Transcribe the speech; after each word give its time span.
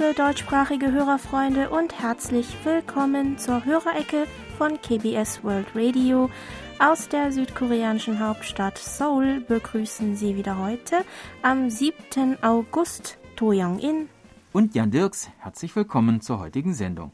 Liebe 0.00 0.14
deutschsprachige 0.14 0.92
Hörerfreunde 0.92 1.68
und 1.68 2.00
herzlich 2.00 2.56
willkommen 2.64 3.36
zur 3.36 3.66
Hörerecke 3.66 4.26
von 4.56 4.80
KBS 4.80 5.44
World 5.44 5.66
Radio. 5.74 6.30
Aus 6.78 7.10
der 7.10 7.32
südkoreanischen 7.32 8.18
Hauptstadt 8.18 8.78
Seoul 8.78 9.40
begrüßen 9.40 10.16
Sie 10.16 10.36
wieder 10.36 10.56
heute 10.56 11.04
am 11.42 11.68
7. 11.68 12.42
August 12.42 13.18
To 13.36 13.50
Young-in 13.52 14.08
und 14.52 14.74
Jan 14.74 14.90
Dirks. 14.90 15.28
Herzlich 15.38 15.76
willkommen 15.76 16.22
zur 16.22 16.40
heutigen 16.40 16.72
Sendung. 16.72 17.12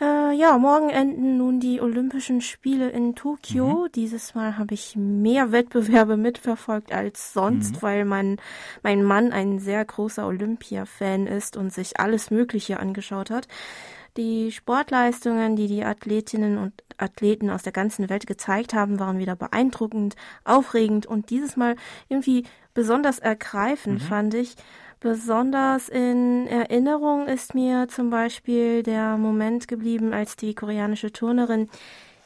Äh, 0.00 0.32
ja, 0.32 0.56
morgen 0.56 0.88
enden 0.88 1.36
nun 1.36 1.60
die 1.60 1.80
Olympischen 1.80 2.40
Spiele 2.40 2.88
in 2.88 3.14
Tokio. 3.14 3.84
Mhm. 3.84 3.92
Dieses 3.92 4.34
Mal 4.34 4.56
habe 4.56 4.72
ich 4.72 4.96
mehr 4.96 5.52
Wettbewerbe 5.52 6.16
mitverfolgt 6.16 6.90
als 6.90 7.34
sonst, 7.34 7.76
mhm. 7.76 7.82
weil 7.82 8.04
mein, 8.06 8.36
mein 8.82 9.02
Mann 9.02 9.32
ein 9.32 9.58
sehr 9.58 9.84
großer 9.84 10.26
Olympia-Fan 10.26 11.26
ist 11.26 11.58
und 11.58 11.72
sich 11.72 12.00
alles 12.00 12.30
Mögliche 12.30 12.80
angeschaut 12.80 13.30
hat. 13.30 13.46
Die 14.16 14.50
Sportleistungen, 14.52 15.54
die 15.54 15.68
die 15.68 15.84
Athletinnen 15.84 16.58
und 16.58 16.72
Athleten 16.96 17.50
aus 17.50 17.62
der 17.62 17.72
ganzen 17.72 18.08
Welt 18.08 18.26
gezeigt 18.26 18.72
haben, 18.72 18.98
waren 18.98 19.18
wieder 19.18 19.36
beeindruckend, 19.36 20.16
aufregend 20.44 21.06
und 21.06 21.30
dieses 21.30 21.56
Mal 21.56 21.76
irgendwie 22.08 22.44
besonders 22.74 23.18
ergreifend, 23.18 24.02
mhm. 24.02 24.06
fand 24.06 24.34
ich. 24.34 24.56
Besonders 25.00 25.88
in 25.88 26.46
Erinnerung 26.46 27.26
ist 27.26 27.54
mir 27.54 27.88
zum 27.88 28.10
Beispiel 28.10 28.82
der 28.82 29.16
Moment 29.16 29.66
geblieben, 29.66 30.12
als 30.12 30.36
die 30.36 30.54
koreanische 30.54 31.10
Turnerin 31.10 31.70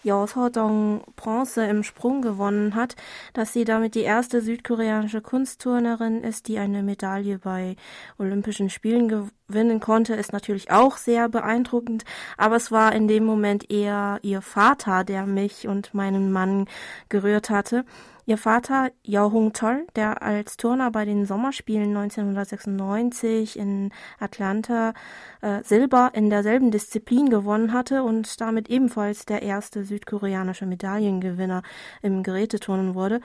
Yeo 0.02 0.26
Seo-dong 0.26 1.04
Bronze 1.14 1.64
im 1.66 1.84
Sprung 1.84 2.20
gewonnen 2.20 2.74
hat, 2.74 2.96
dass 3.32 3.52
sie 3.52 3.64
damit 3.64 3.94
die 3.94 4.00
erste 4.00 4.40
südkoreanische 4.40 5.20
Kunstturnerin 5.20 6.24
ist, 6.24 6.48
die 6.48 6.58
eine 6.58 6.82
Medaille 6.82 7.38
bei 7.38 7.76
Olympischen 8.18 8.68
Spielen 8.70 9.30
gewinnen 9.48 9.80
konnte, 9.80 10.14
ist 10.14 10.32
natürlich 10.32 10.70
auch 10.70 10.96
sehr 10.96 11.28
beeindruckend, 11.28 12.04
aber 12.36 12.56
es 12.56 12.72
war 12.72 12.94
in 12.94 13.08
dem 13.08 13.24
Moment 13.24 13.70
eher 13.70 14.18
ihr 14.22 14.42
Vater, 14.42 15.04
der 15.04 15.26
mich 15.26 15.68
und 15.68 15.94
meinen 15.94 16.32
Mann 16.32 16.66
gerührt 17.08 17.50
hatte. 17.50 17.84
Ihr 18.26 18.38
Vater 18.38 18.90
Yao 19.02 19.30
Hong-chol, 19.32 19.86
der 19.96 20.22
als 20.22 20.56
Turner 20.56 20.90
bei 20.90 21.04
den 21.04 21.26
Sommerspielen 21.26 21.94
1996 21.94 23.58
in 23.58 23.90
Atlanta 24.18 24.94
äh, 25.42 25.62
Silber 25.62 26.12
in 26.14 26.30
derselben 26.30 26.70
Disziplin 26.70 27.28
gewonnen 27.28 27.74
hatte 27.74 28.02
und 28.02 28.40
damit 28.40 28.70
ebenfalls 28.70 29.26
der 29.26 29.42
erste 29.42 29.84
südkoreanische 29.84 30.64
Medaillengewinner 30.64 31.62
im 32.00 32.22
Geräteturnen 32.22 32.94
wurde, 32.94 33.20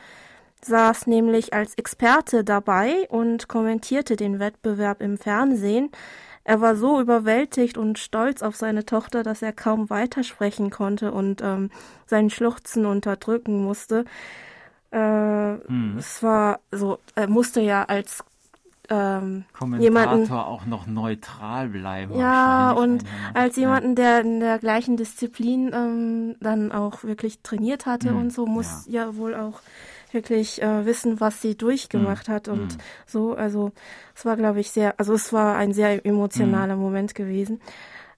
saß 0.62 1.08
nämlich 1.08 1.54
als 1.54 1.76
Experte 1.76 2.44
dabei 2.44 3.08
und 3.10 3.48
kommentierte 3.48 4.16
den 4.16 4.40
Wettbewerb 4.40 5.02
im 5.02 5.18
Fernsehen. 5.18 5.90
Er 6.44 6.62
war 6.62 6.76
so 6.76 7.00
überwältigt 7.00 7.78
und 7.78 8.00
stolz 8.00 8.42
auf 8.42 8.56
seine 8.56 8.86
Tochter, 8.86 9.24
dass 9.24 9.42
er 9.42 9.54
kaum 9.54 9.90
weitersprechen 9.90 10.70
konnte 10.72 11.12
und 11.12 11.42
ähm, 11.44 11.70
sein 12.08 12.30
Schluchzen 12.30 12.86
unterdrücken 12.86 13.64
musste. 13.64 14.06
Äh, 14.92 14.98
hm. 14.98 15.96
Es 15.98 16.24
war 16.24 16.60
so, 16.72 16.98
er 17.14 17.28
musste 17.28 17.62
ja 17.62 17.84
als 17.84 18.24
ähm, 18.90 19.46
Kommentator 19.54 19.84
jemanden, 19.84 20.34
auch 20.34 20.66
noch 20.66 20.88
neutral 20.88 21.68
bleiben. 21.68 22.18
Ja, 22.18 22.72
und 22.72 23.04
als 23.36 23.56
jemanden, 23.56 23.94
der 23.94 24.22
in 24.22 24.40
der 24.40 24.58
gleichen 24.58 24.98
Disziplin 24.98 25.72
ähm, 25.74 26.36
dann 26.40 26.72
auch 26.72 27.04
wirklich 27.04 27.42
trainiert 27.44 27.86
hatte 27.86 28.10
hm. 28.10 28.18
und 28.18 28.34
so, 28.34 28.48
muss 28.48 28.88
ja. 28.88 29.06
ja, 29.06 29.16
wohl 29.16 29.36
auch 29.36 29.62
wirklich 30.12 30.62
äh, 30.62 30.86
wissen, 30.86 31.20
was 31.20 31.42
sie 31.42 31.56
durchgemacht 31.56 32.28
hm. 32.28 32.34
hat 32.34 32.48
und 32.48 32.74
hm. 32.74 32.80
so. 33.06 33.36
Also 33.36 33.72
es 34.16 34.26
war, 34.26 34.36
glaube 34.36 34.60
ich, 34.60 34.72
sehr, 34.72 35.00
also 35.00 35.14
es 35.14 35.32
war 35.34 35.56
ein 35.56 35.74
sehr 35.74 36.06
emotionaler 36.06 36.74
hm. 36.74 36.80
Moment 36.80 37.16
gewesen. 37.16 37.62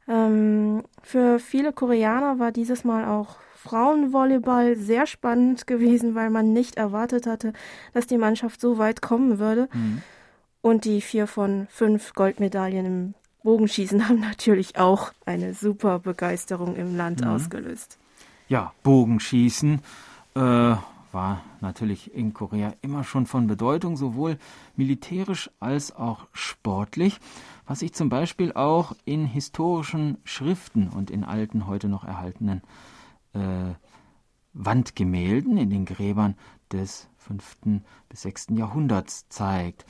Ähm, 0.07 0.83
für 1.03 1.39
viele 1.39 1.73
Koreaner 1.73 2.39
war 2.39 2.51
dieses 2.51 2.83
Mal 2.83 3.05
auch 3.05 3.37
Frauenvolleyball 3.55 4.75
sehr 4.75 5.05
spannend 5.05 5.67
gewesen, 5.67 6.15
weil 6.15 6.29
man 6.29 6.53
nicht 6.53 6.77
erwartet 6.77 7.27
hatte, 7.27 7.53
dass 7.93 8.07
die 8.07 8.17
Mannschaft 8.17 8.59
so 8.59 8.77
weit 8.77 9.01
kommen 9.01 9.39
würde. 9.39 9.69
Mhm. 9.73 10.01
Und 10.61 10.85
die 10.85 11.01
vier 11.01 11.25
von 11.25 11.67
fünf 11.71 12.13
Goldmedaillen 12.13 12.85
im 12.85 13.13
Bogenschießen 13.43 14.07
haben 14.09 14.19
natürlich 14.19 14.77
auch 14.77 15.11
eine 15.25 15.53
super 15.53 15.99
Begeisterung 15.99 16.75
im 16.75 16.95
Land 16.97 17.21
mhm. 17.21 17.27
ausgelöst. 17.27 17.97
Ja, 18.47 18.73
Bogenschießen 18.83 19.79
äh, 20.35 20.75
war 21.13 21.43
natürlich 21.59 22.13
in 22.13 22.33
Korea 22.33 22.73
immer 22.81 23.03
schon 23.03 23.25
von 23.25 23.47
Bedeutung, 23.47 23.97
sowohl 23.97 24.37
militärisch 24.75 25.49
als 25.59 25.95
auch 25.95 26.27
sportlich, 26.33 27.19
was 27.65 27.79
sich 27.79 27.93
zum 27.93 28.09
Beispiel 28.09 28.53
auch 28.53 28.93
in 29.05 29.25
historischen 29.25 30.17
Schriften 30.23 30.89
und 30.89 31.11
in 31.11 31.23
alten, 31.23 31.67
heute 31.67 31.87
noch 31.87 32.03
erhaltenen 32.03 32.61
äh, 33.33 33.73
Wandgemälden 34.53 35.57
in 35.57 35.69
den 35.69 35.85
Gräbern 35.85 36.35
des 36.71 37.07
5. 37.17 37.81
bis 38.09 38.23
6. 38.23 38.47
Jahrhunderts 38.51 39.27
zeigt. 39.29 39.85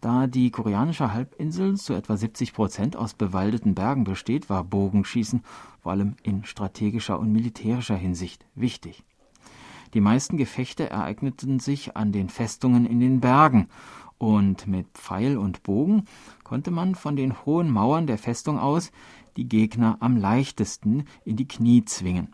Da 0.00 0.26
die 0.26 0.50
koreanische 0.50 1.12
Halbinsel 1.12 1.76
zu 1.76 1.92
etwa 1.92 2.16
70 2.16 2.54
Prozent 2.54 2.96
aus 2.96 3.14
bewaldeten 3.14 3.74
Bergen 3.74 4.02
besteht, 4.02 4.50
war 4.50 4.64
Bogenschießen 4.64 5.44
vor 5.80 5.92
allem 5.92 6.16
in 6.24 6.44
strategischer 6.44 7.20
und 7.20 7.30
militärischer 7.30 7.96
Hinsicht 7.96 8.44
wichtig. 8.54 9.04
Die 9.94 10.00
meisten 10.00 10.36
Gefechte 10.36 10.88
ereigneten 10.88 11.60
sich 11.60 11.96
an 11.96 12.12
den 12.12 12.28
Festungen 12.28 12.86
in 12.86 13.00
den 13.00 13.20
Bergen, 13.20 13.68
und 14.22 14.68
mit 14.68 14.86
Pfeil 14.94 15.36
und 15.36 15.64
Bogen 15.64 16.04
konnte 16.44 16.70
man 16.70 16.94
von 16.94 17.16
den 17.16 17.44
hohen 17.44 17.68
Mauern 17.68 18.06
der 18.06 18.18
Festung 18.18 18.56
aus 18.56 18.92
die 19.36 19.48
Gegner 19.48 19.96
am 19.98 20.16
leichtesten 20.16 21.06
in 21.24 21.34
die 21.34 21.48
Knie 21.48 21.84
zwingen. 21.84 22.32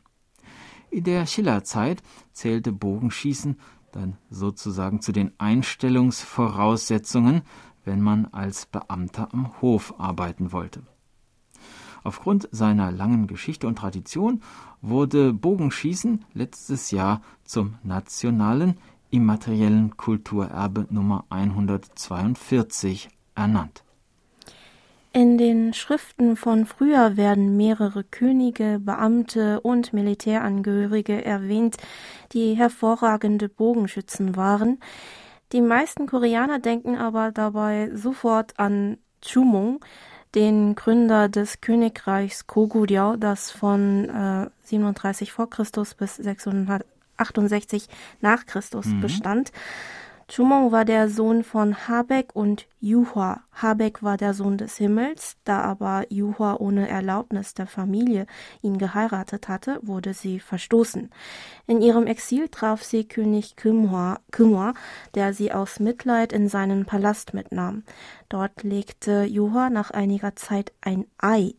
In 0.90 1.04
der 1.04 1.24
Schillerzeit 1.24 2.02
zählte 2.32 2.72
Bogenschießen 2.72 3.58
dann 3.92 4.18
sozusagen 4.28 5.00
zu 5.00 5.12
den 5.12 5.32
Einstellungsvoraussetzungen, 5.38 7.40
wenn 7.86 8.02
man 8.02 8.26
als 8.26 8.66
Beamter 8.66 9.32
am 9.32 9.58
Hof 9.62 9.94
arbeiten 9.98 10.52
wollte. 10.52 10.82
Aufgrund 12.08 12.48
seiner 12.52 12.90
langen 12.90 13.26
Geschichte 13.26 13.66
und 13.66 13.76
Tradition 13.76 14.40
wurde 14.80 15.34
Bogenschießen 15.34 16.24
letztes 16.32 16.90
Jahr 16.90 17.20
zum 17.44 17.74
nationalen 17.82 18.78
immateriellen 19.10 19.94
Kulturerbe 19.98 20.86
Nummer 20.88 21.26
142 21.28 23.10
ernannt. 23.34 23.84
In 25.12 25.36
den 25.36 25.74
Schriften 25.74 26.36
von 26.36 26.64
früher 26.64 27.18
werden 27.18 27.58
mehrere 27.58 28.04
Könige, 28.04 28.80
Beamte 28.82 29.60
und 29.60 29.92
Militärangehörige 29.92 31.22
erwähnt, 31.26 31.76
die 32.32 32.54
hervorragende 32.54 33.50
Bogenschützen 33.50 34.34
waren. 34.34 34.80
Die 35.52 35.60
meisten 35.60 36.06
Koreaner 36.06 36.58
denken 36.58 36.96
aber 36.96 37.32
dabei 37.32 37.90
sofort 37.92 38.58
an 38.58 38.96
Chumong, 39.20 39.80
den 40.34 40.74
Gründer 40.74 41.28
des 41.28 41.60
Königreichs 41.60 42.46
Goguryeo, 42.46 43.16
das 43.16 43.50
von 43.50 44.08
äh, 44.08 44.50
37 44.64 45.32
vor 45.32 45.48
Christus 45.48 45.94
bis 45.94 46.16
668 46.16 47.88
nach 48.20 48.46
Christus 48.46 48.86
mhm. 48.86 49.00
bestand. 49.00 49.52
Chumong 50.30 50.72
war 50.72 50.84
der 50.84 51.08
Sohn 51.08 51.42
von 51.42 51.88
Habeck 51.88 52.36
und 52.36 52.66
Yuhua. 52.80 53.40
Habeck 53.50 54.02
war 54.02 54.18
der 54.18 54.34
Sohn 54.34 54.58
des 54.58 54.76
Himmels, 54.76 55.38
da 55.44 55.62
aber 55.62 56.04
Yuhua 56.10 56.56
ohne 56.56 56.86
Erlaubnis 56.86 57.54
der 57.54 57.66
Familie 57.66 58.26
ihn 58.60 58.76
geheiratet 58.76 59.48
hatte, 59.48 59.80
wurde 59.80 60.12
sie 60.12 60.38
verstoßen. 60.38 61.08
In 61.66 61.80
ihrem 61.80 62.06
Exil 62.06 62.50
traf 62.50 62.82
sie 62.84 63.08
König 63.08 63.56
Kymhwa 63.56 64.20
der 65.14 65.32
sie 65.32 65.50
aus 65.50 65.80
Mitleid 65.80 66.34
in 66.34 66.48
seinen 66.48 66.84
Palast 66.84 67.32
mitnahm. 67.32 67.84
Dort 68.28 68.62
legte 68.62 69.24
Yuhua 69.24 69.70
nach 69.70 69.90
einiger 69.92 70.36
Zeit 70.36 70.74
ein 70.82 71.06
Ei. 71.16 71.54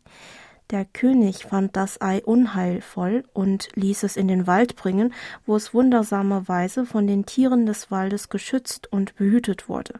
Der 0.71 0.85
König 0.85 1.45
fand 1.45 1.75
das 1.75 1.99
Ei 1.99 2.21
unheilvoll 2.23 3.23
und 3.33 3.69
ließ 3.73 4.03
es 4.03 4.15
in 4.15 4.27
den 4.27 4.45
Wald 4.45 4.75
bringen, 4.75 5.15
wo 5.47 5.55
es 5.55 5.73
wundersamerweise 5.73 6.85
von 6.85 7.07
den 7.07 7.25
Tieren 7.25 7.65
des 7.65 7.89
Waldes 7.89 8.29
geschützt 8.29 8.85
und 8.93 9.15
behütet 9.15 9.67
wurde. 9.67 9.99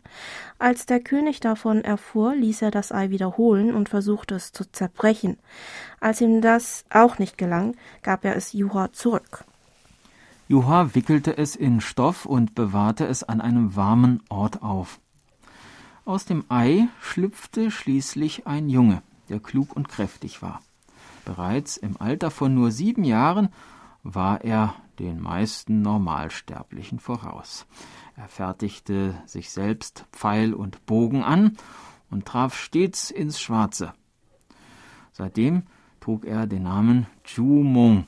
Als 0.60 0.86
der 0.86 1.00
König 1.00 1.40
davon 1.40 1.84
erfuhr, 1.84 2.36
ließ 2.36 2.62
er 2.62 2.70
das 2.70 2.92
Ei 2.92 3.10
wiederholen 3.10 3.74
und 3.74 3.90
versuchte 3.90 4.36
es 4.36 4.52
zu 4.52 4.64
zerbrechen. 4.72 5.38
Als 6.00 6.22
ihm 6.22 6.40
das 6.40 6.86
auch 6.92 7.18
nicht 7.18 7.40
gelang, 7.40 7.76
gab 8.04 8.24
er 8.24 8.36
es 8.36 8.54
Juha 8.54 8.92
zurück. 8.92 9.46
Juha 10.48 10.94
wickelte 10.94 11.36
es 11.36 11.56
in 11.56 11.82
Stoff 11.82 12.28
und 12.28 12.54
bewahrte 12.54 13.08
es 13.08 13.24
an 13.24 13.42
einem 13.42 13.76
warmen 13.76 14.22
Ort 14.30 14.62
auf. 14.62 15.00
Aus 16.06 16.26
dem 16.26 16.46
Ei 16.48 16.88
schlüpfte 17.02 17.72
schließlich 17.72 18.46
ein 18.46 18.70
Junge 18.70 19.02
der 19.30 19.40
klug 19.40 19.76
und 19.76 19.88
kräftig 19.90 20.42
war. 20.42 20.62
Bereits 21.26 21.78
im 21.78 22.00
Alter 22.00 22.32
von 22.32 22.54
nur 22.54 22.72
sieben 22.72 23.04
Jahren 23.04 23.50
war 24.04 24.44
er 24.44 24.76
den 24.98 25.22
meisten 25.22 25.82
Normalsterblichen 25.82 27.00
voraus. 27.00 27.66
Er 28.16 28.28
fertigte 28.28 29.22
sich 29.26 29.52
selbst 29.52 30.06
Pfeil 30.12 30.54
und 30.54 30.86
Bogen 30.86 31.24
an 31.24 31.58
und 32.10 32.26
traf 32.26 32.58
stets 32.58 33.12
ins 33.12 33.40
Schwarze. 33.40 33.94
Seitdem 35.14 35.64
trug 36.00 36.26
er 36.26 36.48
den 36.48 36.64
Namen 36.64 37.08
Mong, 37.38 38.08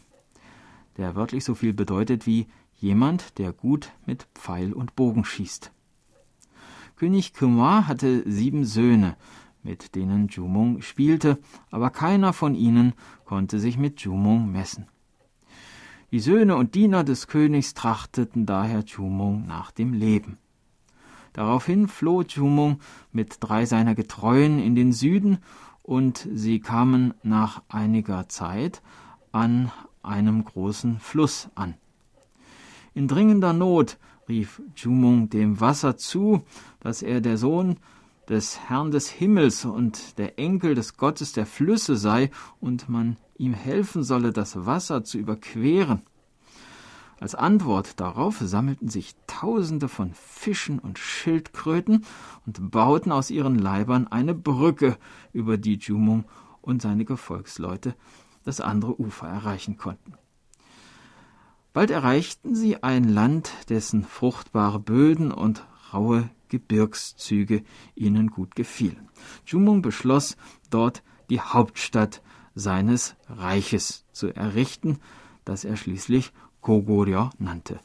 der 0.98 1.16
wörtlich 1.16 1.46
so 1.46 1.56
viel 1.56 1.74
bedeutet 1.74 2.26
wie 2.26 2.48
jemand, 2.76 3.38
der 3.38 3.54
gut 3.54 3.92
mit 4.06 4.28
Pfeil 4.34 4.74
und 4.74 4.96
Bogen 4.96 5.24
schießt. 5.24 5.72
König 6.96 7.34
Kumar 7.34 7.88
hatte 7.88 8.24
sieben 8.30 8.66
Söhne, 8.66 9.16
mit 9.64 9.96
denen 9.96 10.28
Jumong 10.28 10.82
spielte, 10.82 11.40
aber 11.70 11.90
keiner 11.90 12.34
von 12.34 12.56
ihnen 12.56 12.94
konnte 13.26 13.60
sich 13.60 13.78
mit 13.78 14.02
Jumong 14.02 14.52
messen. 14.52 14.88
Die 16.12 16.20
Söhne 16.20 16.58
und 16.58 16.76
Diener 16.76 17.04
des 17.04 17.28
Königs 17.28 17.74
trachteten 17.74 18.46
daher 18.46 18.82
Jumong 18.82 19.46
nach 19.46 19.72
dem 19.72 19.94
Leben. 19.94 20.38
Daraufhin 21.34 21.88
floh 21.88 22.24
Jumong 22.24 22.80
mit 23.14 23.38
drei 23.40 23.66
seiner 23.66 23.96
Getreuen 23.96 24.60
in 24.60 24.76
den 24.76 24.92
Süden 24.92 25.38
und 25.84 26.28
sie 26.34 26.60
kamen 26.60 27.14
nach 27.24 27.64
einiger 27.70 28.28
Zeit 28.28 28.82
an 29.32 29.72
einem 30.04 30.44
großen 30.44 31.00
Fluss 31.00 31.50
an. 31.56 31.76
In 32.94 33.08
dringender 33.08 33.54
Not 33.54 33.98
rief 34.28 34.62
Jumong 34.76 35.30
dem 35.30 35.62
Wasser 35.62 35.96
zu, 35.96 36.44
dass 36.82 37.02
er 37.02 37.22
der 37.22 37.38
Sohn 37.38 37.78
des 38.30 38.60
Herrn 38.70 38.92
des 38.92 39.10
Himmels 39.10 39.66
und 39.66 40.18
der 40.18 40.40
Enkel 40.40 40.76
des 40.76 40.98
Gottes 40.98 41.34
der 41.34 41.46
Flüsse 41.46 41.96
sei 41.96 42.32
und 42.60 42.90
man 42.90 43.18
ihm 43.38 43.54
helfen 43.54 44.04
solle, 44.04 44.32
das 44.32 44.66
Wasser 44.66 45.04
zu 45.04 45.18
überqueren. 45.18 46.04
Als 47.20 47.36
Antwort 47.36 48.00
darauf 48.00 48.40
sammelten 48.40 48.90
sich 48.90 49.16
Tausende 49.28 49.88
von 49.88 50.14
Fischen 50.14 50.80
und 50.80 50.98
Schildkröten 50.98 52.06
und 52.48 52.72
bauten 52.72 53.12
aus 53.12 53.30
ihren 53.30 53.60
Leibern 53.60 54.08
eine 54.08 54.34
Brücke, 54.34 54.98
über 55.32 55.58
die 55.58 55.76
Jumung 55.76 56.26
und 56.62 56.82
seine 56.82 57.06
Gefolgsleute 57.06 57.96
das 58.44 58.60
andere 58.60 59.00
Ufer 59.00 59.28
erreichen 59.28 59.78
konnten. 59.78 60.14
Bald 61.74 61.92
erreichten 61.92 62.56
sie 62.56 62.84
ein 62.84 63.06
Land, 63.06 63.52
dessen 63.70 64.04
fruchtbare 64.04 64.80
Böden 64.80 65.32
und 65.32 65.64
raue 65.94 66.30
Gebirgszüge 66.50 67.64
ihnen 67.96 68.28
gut 68.28 68.56
gefielen. 68.56 69.10
Jumung 69.46 69.82
beschloss, 69.82 70.38
dort 70.70 71.04
die 71.30 71.40
Hauptstadt 71.40 72.22
seines 72.56 73.16
Reiches 73.28 74.06
zu 74.12 74.28
errichten, 74.36 75.00
das 75.46 75.64
er 75.64 75.78
schließlich 75.78 76.34
Kogoryo 76.62 77.30
nannte. 77.40 77.80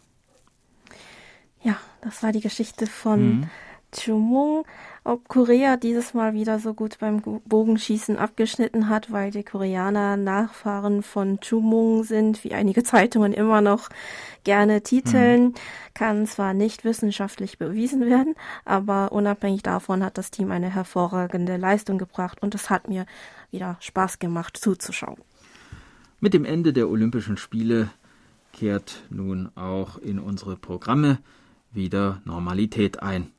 Ja, 1.62 1.76
das 2.00 2.23
war 2.23 2.32
die 2.32 2.41
Geschichte 2.41 2.87
von 2.87 3.41
mhm. 3.41 3.50
Chumung. 3.93 4.67
Ob 5.06 5.29
Korea 5.29 5.76
dieses 5.76 6.14
Mal 6.14 6.35
wieder 6.35 6.58
so 6.58 6.75
gut 6.75 6.99
beim 6.99 7.23
Bogenschießen 7.23 8.17
abgeschnitten 8.17 8.88
hat, 8.88 9.12
weil 9.12 9.31
die 9.31 9.44
Koreaner 9.44 10.17
Nachfahren 10.17 11.05
von 11.05 11.38
Chumung 11.38 12.03
sind, 12.03 12.43
wie 12.43 12.55
einige 12.55 12.82
Zeitungen 12.82 13.32
immer 13.32 13.61
noch 13.61 13.88
gerne 14.43 14.82
titeln, 14.82 15.44
mhm. 15.44 15.55
kann 15.94 16.26
zwar 16.26 16.55
nicht 16.55 16.85
wissenschaftlich 16.85 17.56
bewiesen 17.56 18.05
werden, 18.05 18.35
aber 18.64 19.12
unabhängig 19.12 19.62
davon 19.62 20.03
hat 20.03 20.19
das 20.19 20.32
Team 20.32 20.50
eine 20.50 20.75
hervorragende 20.75 21.56
Leistung 21.56 21.99
gebracht 21.99 22.43
und 22.43 22.56
es 22.56 22.69
hat 22.69 22.88
mir 22.88 23.06
wieder 23.52 23.76
Spaß 23.79 24.19
gemacht 24.19 24.56
zuzuschauen. 24.56 25.20
Mit 26.19 26.35
dem 26.35 26.44
Ende 26.44 26.73
der 26.73 26.88
Olympischen 26.88 27.37
Spiele 27.37 27.91
kehrt 28.52 29.05
nun 29.09 29.50
auch 29.55 29.99
in 29.99 30.19
unsere 30.19 30.56
Programme 30.56 31.19
wieder 31.70 32.20
Normalität 32.25 33.05
ein. 33.05 33.31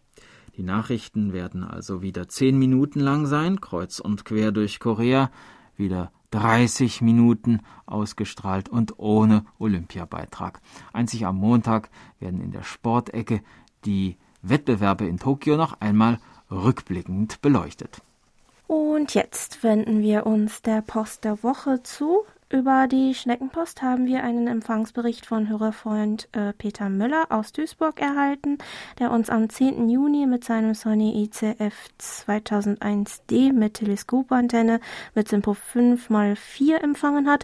Die 0.58 0.64
Nachrichten 0.64 1.34
werden 1.34 1.64
also 1.64 2.02
wieder 2.02 2.28
zehn 2.28 2.58
Minuten 2.58 3.00
lang 3.00 3.28
sein, 3.28 3.62
kreuz 3.62 4.00
und 4.00 4.26
quer 4.26 4.52
durch 4.52 4.80
Korea, 4.80 5.30
wieder 5.76 6.12
30 6.32 7.02
Minuten 7.02 7.62
ausgestrahlt 7.86 8.68
und 8.68 8.98
ohne 8.98 9.46
Olympiabeitrag. 9.60 10.60
Einzig 10.94 11.28
am 11.28 11.38
Montag 11.38 11.92
werden 12.20 12.42
in 12.42 12.52
der 12.52 12.64
Sportecke 12.64 13.42
die 13.86 14.18
Wettbewerbe 14.42 15.06
in 15.06 15.20
Tokio 15.20 15.58
noch 15.58 15.80
einmal 15.80 16.18
rückblickend 16.50 17.40
beleuchtet. 17.42 18.02
Und 18.66 19.14
jetzt 19.14 19.64
wenden 19.64 20.02
wir 20.02 20.26
uns 20.26 20.64
der 20.64 20.82
Post 20.82 21.24
der 21.24 21.44
Woche 21.44 21.84
zu. 21.84 22.26
Über 22.50 22.88
die 22.88 23.14
Schneckenpost 23.14 23.82
haben 23.82 24.06
wir 24.06 24.24
einen 24.24 24.48
Empfangsbericht 24.48 25.26
von 25.26 25.50
Hörerfreund 25.50 26.30
äh, 26.32 26.54
Peter 26.54 26.88
Müller 26.88 27.26
aus 27.30 27.52
Duisburg 27.52 28.00
erhalten, 28.00 28.58
der 29.00 29.12
uns 29.12 29.30
am 29.30 29.50
10. 29.50 29.90
Juni 29.90 30.26
mit 30.28 30.46
seinem 30.46 30.74
Sony 30.74 31.24
ICF 31.24 31.90
2001D 32.00 33.52
mit 33.52 33.74
Teleskopantenne 33.74 34.80
mit 35.14 35.28
Simpo 35.28 35.58
5x4 35.74 36.78
empfangen 36.78 37.28
hat. 37.28 37.44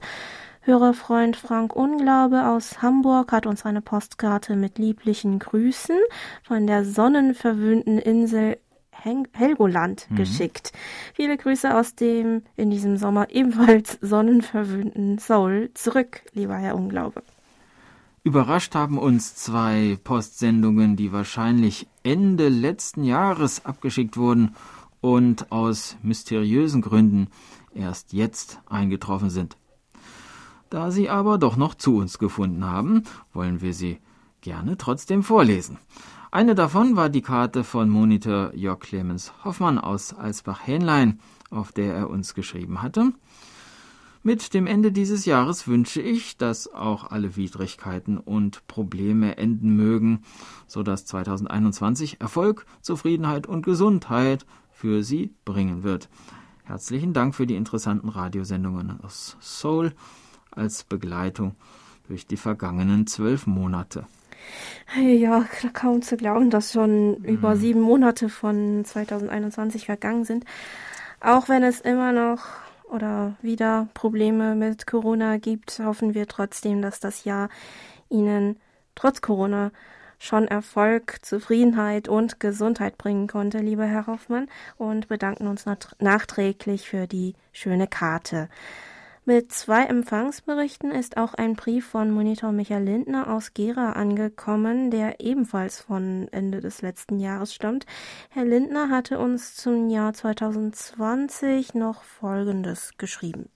Hörerfreund 0.62 1.36
Frank 1.36 1.76
Unglaube 1.76 2.48
aus 2.48 2.82
Hamburg 2.82 3.34
hat 3.34 3.46
uns 3.46 3.66
eine 3.66 3.82
Postkarte 3.82 4.56
mit 4.56 4.78
lieblichen 4.78 5.38
Grüßen 5.38 6.00
von 6.44 6.66
der 6.66 6.86
sonnenverwöhnten 6.86 8.00
Insel 8.00 8.58
Helgoland 9.02 10.08
mhm. 10.10 10.16
geschickt. 10.16 10.72
Viele 11.14 11.38
Grüße 11.38 11.76
aus 11.76 11.96
dem 11.96 12.44
in 12.56 12.70
diesem 12.70 12.98
Sommer 12.98 13.30
ebenfalls 13.30 13.98
sonnenverwöhnten 14.02 15.18
Seoul 15.18 15.72
zurück, 15.74 16.22
lieber 16.34 16.56
Herr 16.56 16.76
Unglaube. 16.76 17.24
Überrascht 18.24 18.74
haben 18.74 18.98
uns 18.98 19.36
zwei 19.36 19.98
Postsendungen, 20.04 20.96
die 20.96 21.12
wahrscheinlich 21.12 21.88
Ende 22.04 22.48
letzten 22.48 23.04
Jahres 23.04 23.66
abgeschickt 23.66 24.16
wurden 24.16 24.56
und 25.02 25.52
aus 25.52 25.98
mysteriösen 26.02 26.82
Gründen 26.82 27.28
erst 27.76 28.14
jetzt 28.14 28.62
eingetroffen 28.70 29.30
sind. 29.30 29.58
Da 30.70 30.90
sie 30.90 31.10
aber 31.10 31.38
doch 31.38 31.58
noch 31.58 31.76
zu 31.76 31.98
uns 31.98 32.18
gefunden 32.18 32.66
haben, 32.66 33.04
wollen 33.34 33.62
wir 33.62 33.74
sie 33.74 34.00
gerne 34.40 34.78
trotzdem 34.78 35.22
vorlesen. 35.22 35.78
Eine 36.34 36.56
davon 36.56 36.96
war 36.96 37.10
die 37.10 37.22
Karte 37.22 37.64
von 37.64 37.92
Monitor 37.92 38.56
Jörg 38.56 38.80
Clemens 38.80 39.32
Hoffmann 39.46 39.78
aus 39.78 40.16
Alsbach-Hähnlein, 40.16 41.20
auf 41.52 41.72
der 41.72 41.94
er 41.94 42.10
uns 42.10 42.34
geschrieben 42.34 42.82
hatte. 42.82 43.14
Mit 44.24 44.56
dem 44.56 44.66
Ende 44.66 44.92
dieses 44.92 45.26
Jahres 45.26 45.68
wünsche 45.68 46.02
ich, 46.02 46.36
dass 46.36 46.74
auch 46.74 47.12
alle 47.12 47.36
Widrigkeiten 47.36 48.18
und 48.18 48.66
Probleme 48.66 49.38
enden 49.38 49.76
mögen, 49.76 50.24
so 50.66 50.82
dass 50.82 51.06
2021 51.06 52.20
Erfolg, 52.20 52.66
Zufriedenheit 52.82 53.46
und 53.46 53.64
Gesundheit 53.64 54.48
für 54.72 55.04
Sie 55.04 55.36
bringen 55.46 55.84
wird. 55.84 56.10
Herzlichen 56.64 57.14
Dank 57.14 57.36
für 57.36 57.46
die 57.46 57.56
interessanten 57.56 58.10
Radiosendungen 58.10 59.02
aus 59.02 59.38
Seoul 59.40 59.94
als 60.50 60.84
Begleitung 60.84 61.56
durch 62.08 62.26
die 62.26 62.38
vergangenen 62.38 63.06
zwölf 63.06 63.46
Monate. 63.46 64.08
Ja, 64.96 65.46
kaum 65.74 66.02
zu 66.02 66.18
glauben, 66.18 66.50
dass 66.50 66.74
schon 66.74 67.20
mhm. 67.20 67.26
über 67.26 67.56
sieben 67.56 67.82
Monate 67.82 68.30
von 68.30 68.86
2021 68.86 69.86
vergangen 69.86 70.24
sind. 70.24 70.46
Auch 71.20 71.50
wenn 71.50 71.64
es 71.64 71.80
immer 71.82 72.12
noch 72.12 72.46
oder 72.92 73.36
wieder 73.42 73.88
Probleme 73.94 74.56
mit 74.56 74.86
Corona 74.86 75.38
gibt, 75.38 75.80
hoffen 75.80 76.14
wir 76.14 76.28
trotzdem, 76.28 76.82
dass 76.82 77.00
das 77.00 77.24
Jahr 77.24 77.50
Ihnen 78.10 78.58
trotz 78.94 79.22
Corona 79.22 79.72
schon 80.20 80.48
Erfolg, 80.48 81.18
Zufriedenheit 81.22 82.08
und 82.08 82.40
Gesundheit 82.40 82.98
bringen 82.98 83.28
konnte, 83.28 83.58
lieber 83.58 83.86
Herr 83.86 84.08
Hoffmann, 84.08 84.48
und 84.78 85.08
bedanken 85.08 85.48
uns 85.48 85.66
nachträglich 86.00 86.88
für 86.88 87.08
die 87.08 87.36
schöne 87.52 87.88
Karte. 87.88 88.48
Mit 89.26 89.54
zwei 89.54 89.86
Empfangsberichten 89.86 90.92
ist 90.92 91.16
auch 91.16 91.34
ein 91.34 91.54
Brief 91.54 91.88
von 91.88 92.12
Monitor 92.12 92.52
Michael 92.52 92.84
Lindner 92.84 93.34
aus 93.34 93.54
Gera 93.54 93.94
angekommen, 93.94 94.92
der 94.92 95.22
ebenfalls 95.22 95.80
von 95.80 96.28
Ende 96.34 96.60
des 96.60 96.82
letzten 96.82 97.22
Jahres 97.22 97.54
stammt. 97.54 97.86
Herr 98.32 98.44
Lindner 98.44 98.90
hatte 98.90 99.20
uns 99.20 99.56
zum 99.56 99.90
Jahr 99.90 100.14
2020 100.14 101.74
noch 101.74 102.04
Folgendes 102.04 102.98
geschrieben. 102.98 103.48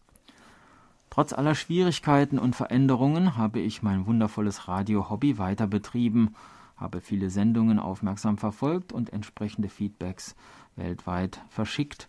Trotz 1.10 1.34
aller 1.34 1.54
Schwierigkeiten 1.54 2.40
und 2.40 2.56
Veränderungen 2.56 3.36
habe 3.36 3.60
ich 3.60 3.84
mein 3.84 4.08
wundervolles 4.08 4.70
Radio-Hobby 4.70 5.38
weiter 5.38 5.68
betrieben, 5.68 6.34
habe 6.78 7.02
viele 7.02 7.30
Sendungen 7.30 7.78
aufmerksam 7.78 8.38
verfolgt 8.38 8.94
und 8.94 9.12
entsprechende 9.12 9.68
Feedbacks 9.68 10.34
weltweit 10.78 11.42
verschickt 11.50 12.08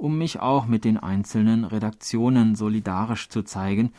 um 0.00 0.16
mich 0.16 0.40
auch 0.40 0.66
mit 0.66 0.84
den 0.84 0.96
einzelnen 0.96 1.64
Redaktionen 1.64 2.54
solidarisch 2.54 3.28
zu 3.28 3.42
zeigen, 3.42 3.92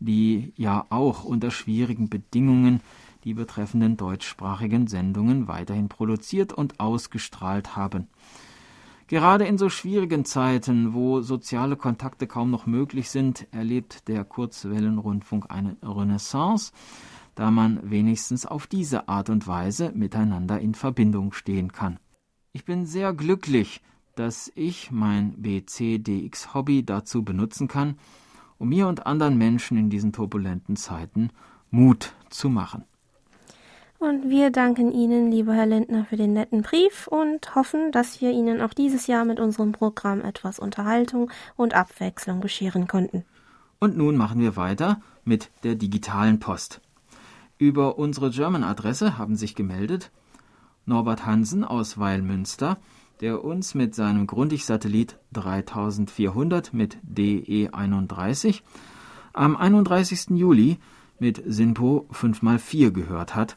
die 0.00 0.52
ja 0.56 0.86
auch 0.88 1.24
unter 1.24 1.50
schwierigen 1.50 2.08
Bedingungen 2.08 2.80
die 3.24 3.34
betreffenden 3.34 3.96
deutschsprachigen 3.96 4.86
Sendungen 4.88 5.46
weiterhin 5.46 5.88
produziert 5.88 6.52
und 6.52 6.80
ausgestrahlt 6.80 7.76
haben. 7.76 8.08
Gerade 9.06 9.44
in 9.44 9.58
so 9.58 9.68
schwierigen 9.68 10.24
Zeiten, 10.24 10.94
wo 10.94 11.20
soziale 11.20 11.76
Kontakte 11.76 12.26
kaum 12.26 12.50
noch 12.50 12.66
möglich 12.66 13.10
sind, 13.10 13.46
erlebt 13.52 14.08
der 14.08 14.24
Kurzwellenrundfunk 14.24 15.50
eine 15.50 15.76
Renaissance, 15.82 16.72
da 17.34 17.50
man 17.50 17.78
wenigstens 17.90 18.46
auf 18.46 18.66
diese 18.66 19.08
Art 19.08 19.28
und 19.28 19.46
Weise 19.46 19.92
miteinander 19.94 20.58
in 20.60 20.74
Verbindung 20.74 21.32
stehen 21.32 21.72
kann. 21.72 21.98
Ich 22.52 22.64
bin 22.64 22.86
sehr 22.86 23.12
glücklich, 23.12 23.82
dass 24.14 24.50
ich 24.54 24.90
mein 24.90 25.34
BCDX-Hobby 25.40 26.84
dazu 26.84 27.22
benutzen 27.24 27.68
kann, 27.68 27.98
um 28.58 28.68
mir 28.68 28.86
und 28.88 29.06
anderen 29.06 29.36
Menschen 29.36 29.76
in 29.76 29.90
diesen 29.90 30.12
turbulenten 30.12 30.76
Zeiten 30.76 31.30
Mut 31.70 32.14
zu 32.30 32.48
machen. 32.48 32.84
Und 33.98 34.28
wir 34.28 34.50
danken 34.50 34.90
Ihnen, 34.90 35.30
lieber 35.30 35.54
Herr 35.54 35.66
Lindner, 35.66 36.04
für 36.06 36.16
den 36.16 36.32
netten 36.32 36.62
Brief 36.62 37.06
und 37.06 37.54
hoffen, 37.54 37.92
dass 37.92 38.20
wir 38.20 38.32
Ihnen 38.32 38.60
auch 38.60 38.74
dieses 38.74 39.06
Jahr 39.06 39.24
mit 39.24 39.38
unserem 39.38 39.70
Programm 39.70 40.22
etwas 40.22 40.58
Unterhaltung 40.58 41.30
und 41.56 41.74
Abwechslung 41.74 42.40
bescheren 42.40 42.88
konnten. 42.88 43.24
Und 43.78 43.96
nun 43.96 44.16
machen 44.16 44.40
wir 44.40 44.56
weiter 44.56 45.00
mit 45.24 45.50
der 45.62 45.76
digitalen 45.76 46.40
Post. 46.40 46.80
Über 47.58 47.96
unsere 47.96 48.30
German-Adresse 48.30 49.18
haben 49.18 49.36
sich 49.36 49.54
gemeldet 49.54 50.10
Norbert 50.84 51.24
Hansen 51.24 51.64
aus 51.64 51.96
Weilmünster, 51.96 52.78
der 53.22 53.44
uns 53.44 53.76
mit 53.76 53.94
seinem 53.94 54.26
Grundig-Satellit 54.26 55.16
3400 55.32 56.74
mit 56.74 56.98
DE31 57.08 58.62
am 59.32 59.56
31. 59.56 60.30
Juli 60.30 60.78
mit 61.20 61.40
SINPO 61.46 62.08
5x4 62.12 62.90
gehört 62.90 63.36
hat 63.36 63.56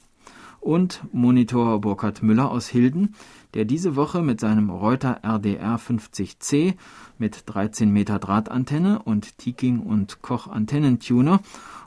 und 0.59 1.01
Monitor 1.11 1.81
Burkhard 1.81 2.21
Müller 2.21 2.51
aus 2.51 2.67
Hilden, 2.67 3.15
der 3.55 3.65
diese 3.65 3.95
Woche 3.95 4.21
mit 4.21 4.39
seinem 4.39 4.69
Reuter 4.69 5.21
RDR 5.23 5.79
50C 5.79 6.75
mit 7.17 7.43
13 7.47 7.91
Meter 7.91 8.19
Drahtantenne 8.19 9.01
und 9.01 9.39
Tiking 9.39 9.79
und 9.79 10.21
Koch 10.21 10.47
Antennentuner 10.47 11.39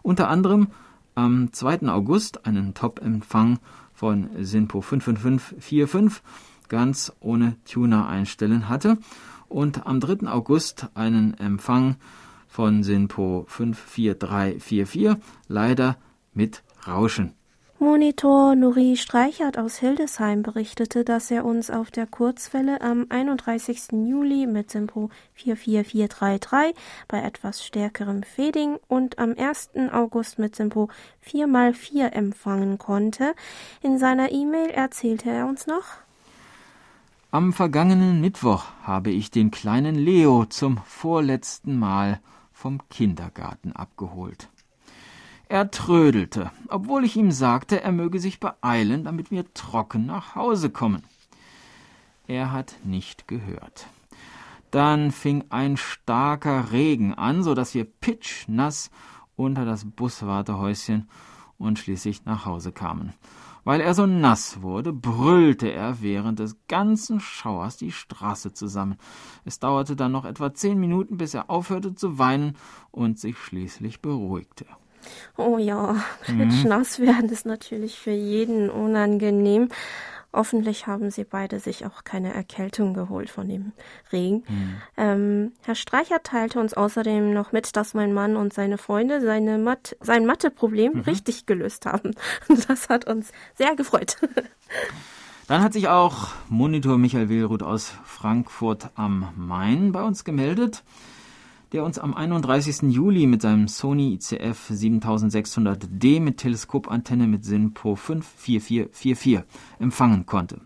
unter 0.02 0.28
anderem 0.28 0.66
am 1.14 1.52
2. 1.52 1.88
August 1.88 2.44
einen 2.44 2.75
Top-Empfang 2.75 3.61
von 3.92 4.30
SINPO 4.37 4.80
55545 4.80 6.23
ganz 6.68 7.12
ohne 7.20 7.56
Tuner 7.64 8.08
einstellen 8.08 8.68
hatte 8.68 8.98
und 9.48 9.87
am 9.87 10.00
3. 10.00 10.28
August 10.28 10.88
einen 10.94 11.34
Empfang 11.34 11.96
von 12.48 12.82
SINPO 12.82 13.46
54344 13.48 15.16
leider 15.48 15.96
mit 16.34 16.62
Rauschen. 16.87 17.34
Monitor 17.80 18.56
Nuri 18.56 18.96
Streichert 18.96 19.56
aus 19.56 19.76
Hildesheim 19.76 20.42
berichtete, 20.42 21.04
dass 21.04 21.30
er 21.30 21.44
uns 21.44 21.70
auf 21.70 21.92
der 21.92 22.06
Kurzwelle 22.06 22.80
am 22.80 23.06
31. 23.08 23.92
Juli 23.92 24.48
mit 24.48 24.72
Simpo 24.72 25.10
44433 25.34 26.75
bei 27.06 27.22
etwas 27.22 27.64
stärkerem 27.64 28.25
Fading 28.25 28.78
und 28.88 29.20
am 29.20 29.32
1. 29.38 29.70
August 29.92 30.40
mit 30.40 30.56
Simpo 30.56 30.88
4x4 31.25 32.08
empfangen 32.10 32.78
konnte. 32.78 33.34
In 33.80 33.96
seiner 33.98 34.32
E-Mail 34.32 34.70
erzählte 34.70 35.30
er 35.30 35.46
uns 35.46 35.68
noch, 35.68 35.84
am 37.30 37.52
vergangenen 37.52 38.20
Mittwoch 38.20 38.64
habe 38.82 39.11
ich 39.11 39.30
den 39.30 39.50
kleinen 39.50 39.94
Leo 39.94 40.47
zum 40.47 40.78
vorletzten 40.78 41.78
Mal 41.78 42.20
vom 42.52 42.80
Kindergarten 42.88 43.73
abgeholt. 43.73 44.49
Er 45.49 45.70
trödelte, 45.70 46.50
obwohl 46.68 47.04
ich 47.04 47.16
ihm 47.16 47.30
sagte, 47.30 47.82
er 47.82 47.92
möge 47.92 48.18
sich 48.18 48.40
beeilen, 48.40 49.04
damit 49.04 49.30
wir 49.30 49.52
trocken 49.54 50.06
nach 50.06 50.35
Hause 50.35 50.70
kommen. 50.70 51.02
Er 52.26 52.52
hat 52.52 52.76
nicht 52.85 53.28
gehört. 53.28 53.87
Dann 54.70 55.11
fing 55.11 55.44
ein 55.49 55.76
starker 55.78 56.73
Regen 56.73 57.14
an, 57.14 57.42
so 57.42 57.54
dass 57.54 57.75
wir 57.75 57.85
pitschnass 57.85 58.90
unter 59.37 59.64
das 59.64 59.87
Buswartehäuschen 59.87 61.08
und 61.56 61.78
schließlich 61.78 62.26
nach 62.26 62.44
Hause 62.44 62.73
kamen. 62.73 63.14
Weil 63.68 63.82
er 63.82 63.92
so 63.92 64.06
nass 64.06 64.62
wurde, 64.62 64.94
brüllte 64.94 65.70
er 65.70 66.00
während 66.00 66.38
des 66.38 66.56
ganzen 66.68 67.20
Schauers 67.20 67.76
die 67.76 67.92
Straße 67.92 68.54
zusammen. 68.54 68.96
Es 69.44 69.58
dauerte 69.58 69.94
dann 69.94 70.10
noch 70.10 70.25
etwa 70.25 70.54
zehn 70.54 70.80
Minuten, 70.80 71.18
bis 71.18 71.34
er 71.34 71.50
aufhörte 71.50 71.94
zu 71.94 72.18
weinen 72.18 72.56
und 72.92 73.18
sich 73.18 73.37
schließlich 73.37 74.00
beruhigte. 74.00 74.64
Oh 75.37 75.58
ja, 75.58 75.96
klitschnass 76.22 76.98
mhm. 76.98 77.08
werden 77.08 77.28
ist 77.28 77.44
natürlich 77.44 77.98
für 77.98 78.10
jeden 78.10 78.70
unangenehm. 78.70 79.68
Hoffentlich 80.32 80.87
haben 80.87 81.11
sie 81.11 81.25
beide 81.25 81.58
sich 81.58 81.87
auch 81.87 82.04
keine 82.04 82.35
Erkältung 82.35 82.92
geholt 82.92 83.30
von 83.30 83.49
dem 83.49 83.73
Regen. 84.12 84.44
Mhm. 84.47 84.76
Ähm, 84.97 85.52
Herr 85.62 85.75
Streicher 85.75 86.23
teilte 86.23 86.61
uns 86.61 86.75
außerdem 86.75 87.32
noch 87.32 87.52
mit, 87.52 87.76
dass 87.76 87.94
mein 87.94 88.12
Mann 88.12 88.37
und 88.37 88.52
seine 88.52 88.76
Freunde 88.76 89.23
seine 89.23 89.56
Mat 89.56 89.97
sein 90.00 90.26
Matheproblem 90.26 90.92
mhm. 90.94 91.00
richtig 91.00 91.47
gelöst 91.47 91.87
haben. 91.87 92.14
Das 92.68 92.88
hat 92.88 93.06
uns 93.06 93.32
sehr 93.54 93.76
gefreut. 93.76 94.16
Dann 95.49 95.62
hat 95.62 95.73
sich 95.73 95.88
auch 95.88 96.28
Monitor 96.49 96.99
Michael 96.99 97.30
Willruth 97.30 97.62
aus 97.62 97.94
Frankfurt 98.04 98.90
am 98.97 99.32
Main 99.37 99.92
bei 99.92 100.02
uns 100.02 100.25
gemeldet 100.25 100.85
der 101.72 101.84
uns 101.84 101.98
am 101.98 102.14
31. 102.14 102.82
Juli 102.92 103.26
mit 103.26 103.42
seinem 103.42 103.68
Sony 103.68 104.14
ICF 104.14 104.70
7600D 104.70 106.20
mit 106.20 106.38
Teleskopantenne 106.38 107.26
mit 107.26 107.44
SINPO 107.44 107.96
54444 107.96 109.42
empfangen 109.78 110.26
konnte. 110.26 110.60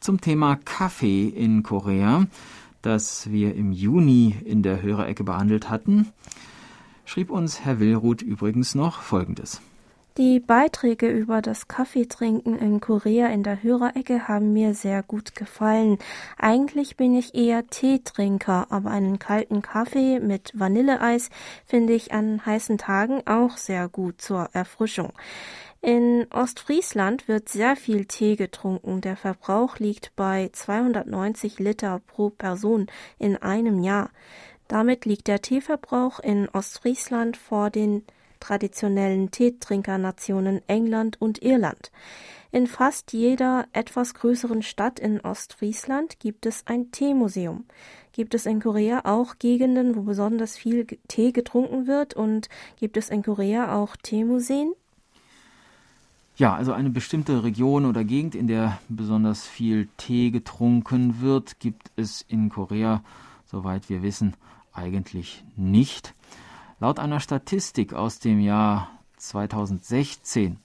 Zum 0.00 0.20
Thema 0.20 0.56
Kaffee 0.56 1.28
in 1.28 1.62
Korea, 1.62 2.26
das 2.82 3.30
wir 3.30 3.54
im 3.54 3.70
Juni 3.70 4.34
in 4.44 4.62
der 4.62 4.82
Hörerecke 4.82 5.22
behandelt 5.22 5.70
hatten, 5.70 6.08
schrieb 7.04 7.30
uns 7.30 7.64
Herr 7.64 7.78
Willruth 7.78 8.22
übrigens 8.22 8.74
noch 8.74 9.02
Folgendes. 9.02 9.60
Die 10.18 10.40
Beiträge 10.40 11.08
über 11.08 11.40
das 11.40 11.68
Kaffeetrinken 11.68 12.58
in 12.58 12.80
Korea 12.80 13.28
in 13.28 13.42
der 13.42 13.62
Hörerecke 13.62 14.28
haben 14.28 14.52
mir 14.52 14.74
sehr 14.74 15.02
gut 15.02 15.34
gefallen. 15.34 15.96
Eigentlich 16.36 16.98
bin 16.98 17.14
ich 17.14 17.34
eher 17.34 17.66
Teetrinker, 17.66 18.66
aber 18.68 18.90
einen 18.90 19.18
kalten 19.18 19.62
Kaffee 19.62 20.20
mit 20.20 20.52
Vanilleeis 20.52 21.30
finde 21.64 21.94
ich 21.94 22.12
an 22.12 22.44
heißen 22.44 22.76
Tagen 22.76 23.22
auch 23.26 23.56
sehr 23.56 23.88
gut 23.88 24.20
zur 24.20 24.50
Erfrischung. 24.52 25.14
In 25.80 26.26
Ostfriesland 26.30 27.26
wird 27.26 27.48
sehr 27.48 27.74
viel 27.74 28.04
Tee 28.04 28.36
getrunken. 28.36 29.00
Der 29.00 29.16
Verbrauch 29.16 29.78
liegt 29.78 30.14
bei 30.14 30.50
290 30.52 31.58
Liter 31.58 32.02
pro 32.06 32.28
Person 32.28 32.86
in 33.18 33.38
einem 33.38 33.82
Jahr. 33.82 34.10
Damit 34.68 35.06
liegt 35.06 35.26
der 35.26 35.40
Teeverbrauch 35.40 36.20
in 36.20 36.50
Ostfriesland 36.50 37.38
vor 37.38 37.70
den 37.70 38.04
traditionellen 38.42 39.30
Teetrinkernationen 39.30 40.60
England 40.66 41.20
und 41.20 41.42
Irland. 41.42 41.92
In 42.50 42.66
fast 42.66 43.12
jeder 43.12 43.66
etwas 43.72 44.12
größeren 44.12 44.62
Stadt 44.62 44.98
in 44.98 45.20
Ostfriesland 45.20 46.18
gibt 46.18 46.44
es 46.44 46.66
ein 46.66 46.90
Teemuseum. 46.90 47.64
Gibt 48.12 48.34
es 48.34 48.44
in 48.44 48.60
Korea 48.60 49.02
auch 49.04 49.38
Gegenden, 49.38 49.96
wo 49.96 50.02
besonders 50.02 50.56
viel 50.58 50.86
Tee 51.08 51.32
getrunken 51.32 51.86
wird 51.86 52.12
und 52.12 52.50
gibt 52.76 52.98
es 52.98 53.08
in 53.08 53.22
Korea 53.22 53.74
auch 53.74 53.96
Teemuseen? 53.96 54.74
Ja, 56.36 56.54
also 56.54 56.72
eine 56.72 56.90
bestimmte 56.90 57.44
Region 57.44 57.86
oder 57.86 58.04
Gegend, 58.04 58.34
in 58.34 58.48
der 58.48 58.80
besonders 58.88 59.46
viel 59.46 59.88
Tee 59.96 60.30
getrunken 60.30 61.20
wird, 61.20 61.60
gibt 61.60 61.90
es 61.96 62.22
in 62.26 62.48
Korea, 62.48 63.02
soweit 63.46 63.88
wir 63.88 64.02
wissen, 64.02 64.34
eigentlich 64.72 65.44
nicht. 65.56 66.14
Laut 66.82 66.98
einer 66.98 67.20
Statistik 67.20 67.94
aus 67.94 68.18
dem 68.18 68.40
Jahr 68.40 68.90
2016 69.18 70.56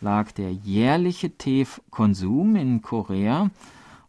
lag 0.00 0.32
der 0.32 0.52
jährliche 0.52 1.30
Teekonsum 1.30 2.56
in 2.56 2.82
Korea 2.82 3.50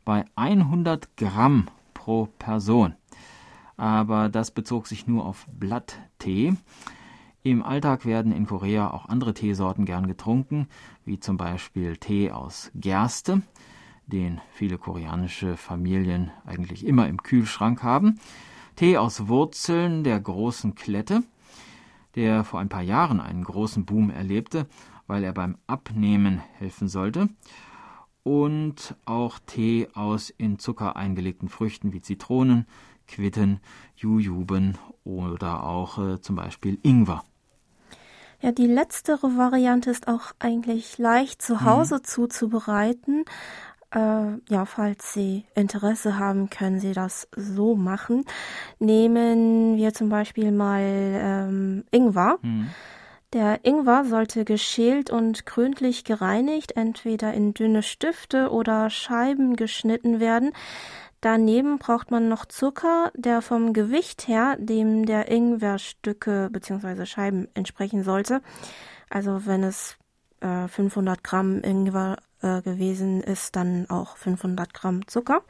bei 0.04 0.26
100 0.36 1.16
Gramm 1.18 1.68
pro 1.94 2.30
Person. 2.40 2.96
Aber 3.78 4.28
das 4.28 4.50
bezog 4.50 4.88
sich 4.88 5.06
nur 5.06 5.24
auf 5.24 5.46
Blatttee. 5.52 6.56
Im 7.44 7.62
Alltag 7.62 8.08
werden 8.08 8.32
in 8.32 8.48
Korea 8.48 8.90
auch 8.90 9.06
andere 9.06 9.36
Teesorten 9.36 9.86
gern 9.86 10.08
getrunken, 10.08 10.68
wie 11.06 11.20
zum 11.20 11.38
Beispiel 11.38 11.96
Tee 11.98 12.32
aus 12.32 12.72
Gerste, 12.74 13.44
den 14.08 14.42
viele 14.52 14.80
koreanische 14.80 15.58
Familien 15.58 16.32
eigentlich 16.44 16.88
immer 16.88 17.08
im 17.08 17.22
Kühlschrank 17.22 17.84
haben, 17.84 18.20
Tee 18.76 18.98
aus 18.98 19.28
Wurzeln 19.28 20.04
der 20.04 20.20
großen 20.20 20.74
Klette, 20.74 21.22
der 22.16 22.44
vor 22.44 22.60
ein 22.60 22.70
paar 22.70 22.82
Jahren 22.82 23.20
einen 23.20 23.44
großen 23.44 23.86
Boom 23.86 24.10
erlebte, 24.10 24.68
weil 25.08 25.24
er 25.24 25.34
beim 25.34 25.58
Abnehmen 25.68 26.42
helfen 26.58 26.88
sollte. 26.88 27.30
Und 28.24 28.96
auch 29.06 29.40
Tee 29.46 29.88
aus 29.94 30.30
in 30.30 30.60
Zucker 30.60 30.96
eingelegten 30.96 31.50
Früchten 31.50 31.92
wie 31.92 32.02
Zitronen, 32.02 32.68
Quitten, 33.08 33.60
Jujuben 33.96 34.78
oder 35.04 35.64
auch 35.64 35.98
äh, 35.98 36.22
zum 36.22 36.36
Beispiel 36.36 36.78
Ingwer. 36.84 37.24
Ja, 38.42 38.52
die 38.52 38.66
letztere 38.66 39.38
Variante 39.38 39.92
ist 39.92 40.08
auch 40.08 40.34
eigentlich 40.40 40.98
leicht 40.98 41.44
zu 41.44 41.64
Hause 41.64 41.98
mhm. 41.98 42.04
zuzubereiten. 42.04 43.26
Äh, 43.94 44.38
ja, 44.50 44.66
falls 44.66 45.14
Sie 45.14 45.46
Interesse 45.54 46.18
haben, 46.18 46.50
können 46.50 46.80
Sie 46.80 46.94
das 46.94 47.28
so 47.36 47.76
machen. 47.76 48.26
Nehmen 48.80 49.78
wir 49.78 49.94
zum 49.94 50.10
Beispiel 50.10 50.52
mal 50.52 50.82
ähm, 50.82 51.84
Ingwer. 51.92 52.38
Mhm. 52.42 52.70
Der 53.34 53.64
Ingwer 53.64 54.04
sollte 54.06 54.44
geschält 54.44 55.10
und 55.10 55.46
gründlich 55.46 56.04
gereinigt, 56.04 56.76
entweder 56.76 57.34
in 57.34 57.54
dünne 57.54 57.82
Stifte 57.82 58.50
oder 58.50 58.90
Scheiben 58.90 59.56
geschnitten 59.56 60.20
werden. 60.20 60.52
Daneben 61.22 61.78
braucht 61.78 62.12
man 62.12 62.28
noch 62.28 62.46
Zucker, 62.46 63.12
der 63.16 63.42
vom 63.42 63.74
Gewicht 63.74 64.28
her 64.28 64.58
dem 64.60 65.06
der 65.06 65.30
Ingwerstücke 65.30 66.50
bzw. 66.52 67.06
Scheiben 67.06 67.48
entsprechen 67.54 68.04
sollte. 68.04 68.42
Also 69.10 69.46
wenn 69.46 69.64
es 69.64 69.98
äh, 70.42 70.68
500 70.68 71.24
Gramm 71.24 71.62
Ingwer 71.64 72.18
äh, 72.42 72.62
gewesen 72.62 73.22
ist, 73.22 73.56
dann 73.56 73.90
auch 73.90 74.18
500 74.18 74.74
Gramm 74.74 75.08
Zucker. 75.08 75.44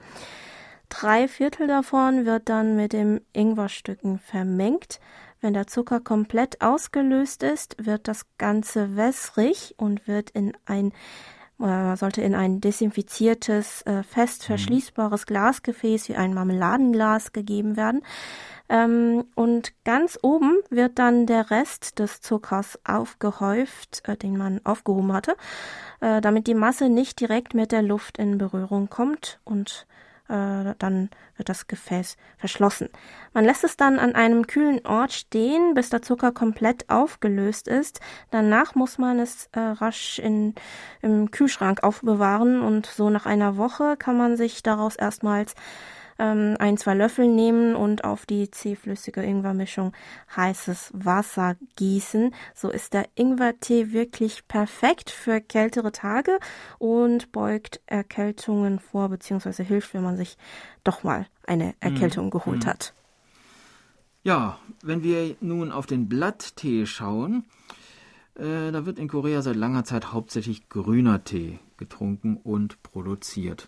Drei 0.89 1.27
Viertel 1.27 1.67
davon 1.67 2.25
wird 2.25 2.49
dann 2.49 2.75
mit 2.75 2.93
dem 2.93 3.21
Ingwerstücken 3.33 4.19
vermengt. 4.19 4.99
Wenn 5.39 5.53
der 5.53 5.65
Zucker 5.67 5.99
komplett 5.99 6.61
ausgelöst 6.61 7.43
ist, 7.43 7.75
wird 7.83 8.07
das 8.07 8.25
Ganze 8.37 8.95
wässrig 8.95 9.75
und 9.77 10.07
wird 10.07 10.29
in 10.31 10.51
ein 10.65 10.91
äh, 11.63 11.95
sollte 11.95 12.21
in 12.21 12.35
ein 12.35 12.61
desinfiziertes, 12.61 13.83
äh, 13.83 14.03
fest 14.03 14.41
mhm. 14.41 14.45
verschließbares 14.45 15.25
Glasgefäß 15.25 16.09
wie 16.09 16.15
ein 16.15 16.33
Marmeladenglas 16.33 17.31
gegeben 17.33 17.77
werden. 17.77 18.01
Ähm, 18.69 19.25
und 19.35 19.73
ganz 19.83 20.17
oben 20.21 20.59
wird 20.69 20.99
dann 20.99 21.25
der 21.25 21.51
Rest 21.51 21.99
des 21.99 22.21
Zuckers 22.21 22.79
aufgehäuft, 22.83 24.03
äh, 24.07 24.17
den 24.17 24.37
man 24.37 24.61
aufgehoben 24.63 25.13
hatte, 25.13 25.35
damit 25.99 26.47
die 26.47 26.55
Masse 26.55 26.89
nicht 26.89 27.19
direkt 27.19 27.53
mit 27.53 27.71
der 27.71 27.83
Luft 27.83 28.17
in 28.17 28.39
Berührung 28.39 28.89
kommt 28.89 29.39
und 29.43 29.85
äh, 30.31 30.75
dann 30.79 31.09
wird 31.35 31.49
das 31.49 31.67
Gefäß 31.67 32.17
verschlossen. 32.37 32.89
Man 33.33 33.45
lässt 33.45 33.63
es 33.63 33.77
dann 33.77 33.99
an 33.99 34.15
einem 34.15 34.47
kühlen 34.47 34.85
Ort 34.85 35.11
stehen, 35.11 35.73
bis 35.73 35.89
der 35.89 36.01
Zucker 36.01 36.31
komplett 36.31 36.89
aufgelöst 36.89 37.67
ist. 37.67 37.99
Danach 38.31 38.75
muss 38.75 38.97
man 38.97 39.19
es 39.19 39.49
äh, 39.51 39.59
rasch 39.59 40.19
in, 40.19 40.55
im 41.01 41.31
Kühlschrank 41.31 41.83
aufbewahren 41.83 42.61
und 42.61 42.85
so 42.85 43.09
nach 43.09 43.25
einer 43.25 43.57
Woche 43.57 43.97
kann 43.97 44.17
man 44.17 44.37
sich 44.37 44.63
daraus 44.63 44.95
erstmals 44.95 45.55
ähm, 46.21 46.55
ein, 46.59 46.77
zwei 46.77 46.93
Löffel 46.93 47.27
nehmen 47.27 47.75
und 47.75 48.03
auf 48.03 48.27
die 48.27 48.51
zähflüssige 48.51 49.23
Ingwermischung 49.23 49.91
heißes 50.35 50.91
Wasser 50.93 51.55
gießen. 51.75 52.33
So 52.53 52.69
ist 52.69 52.93
der 52.93 53.07
Ingwertee 53.15 53.91
wirklich 53.91 54.47
perfekt 54.47 55.09
für 55.09 55.41
kältere 55.41 55.91
Tage 55.91 56.39
und 56.77 57.31
beugt 57.31 57.81
Erkältungen 57.87 58.79
vor, 58.79 59.09
beziehungsweise 59.09 59.63
hilft, 59.63 59.95
wenn 59.95 60.03
man 60.03 60.15
sich 60.15 60.37
doch 60.83 61.03
mal 61.03 61.25
eine 61.47 61.73
Erkältung 61.79 62.27
mhm. 62.27 62.31
geholt 62.31 62.65
mhm. 62.65 62.69
hat. 62.69 62.93
Ja, 64.23 64.59
wenn 64.83 65.03
wir 65.03 65.35
nun 65.41 65.71
auf 65.71 65.87
den 65.87 66.07
Blatttee 66.07 66.85
schauen, 66.85 67.45
äh, 68.35 68.71
da 68.71 68.85
wird 68.85 68.99
in 68.99 69.07
Korea 69.07 69.41
seit 69.41 69.55
langer 69.55 69.83
Zeit 69.83 70.13
hauptsächlich 70.13 70.69
grüner 70.69 71.23
Tee 71.23 71.57
getrunken 71.77 72.37
und 72.37 72.83
produziert. 72.83 73.67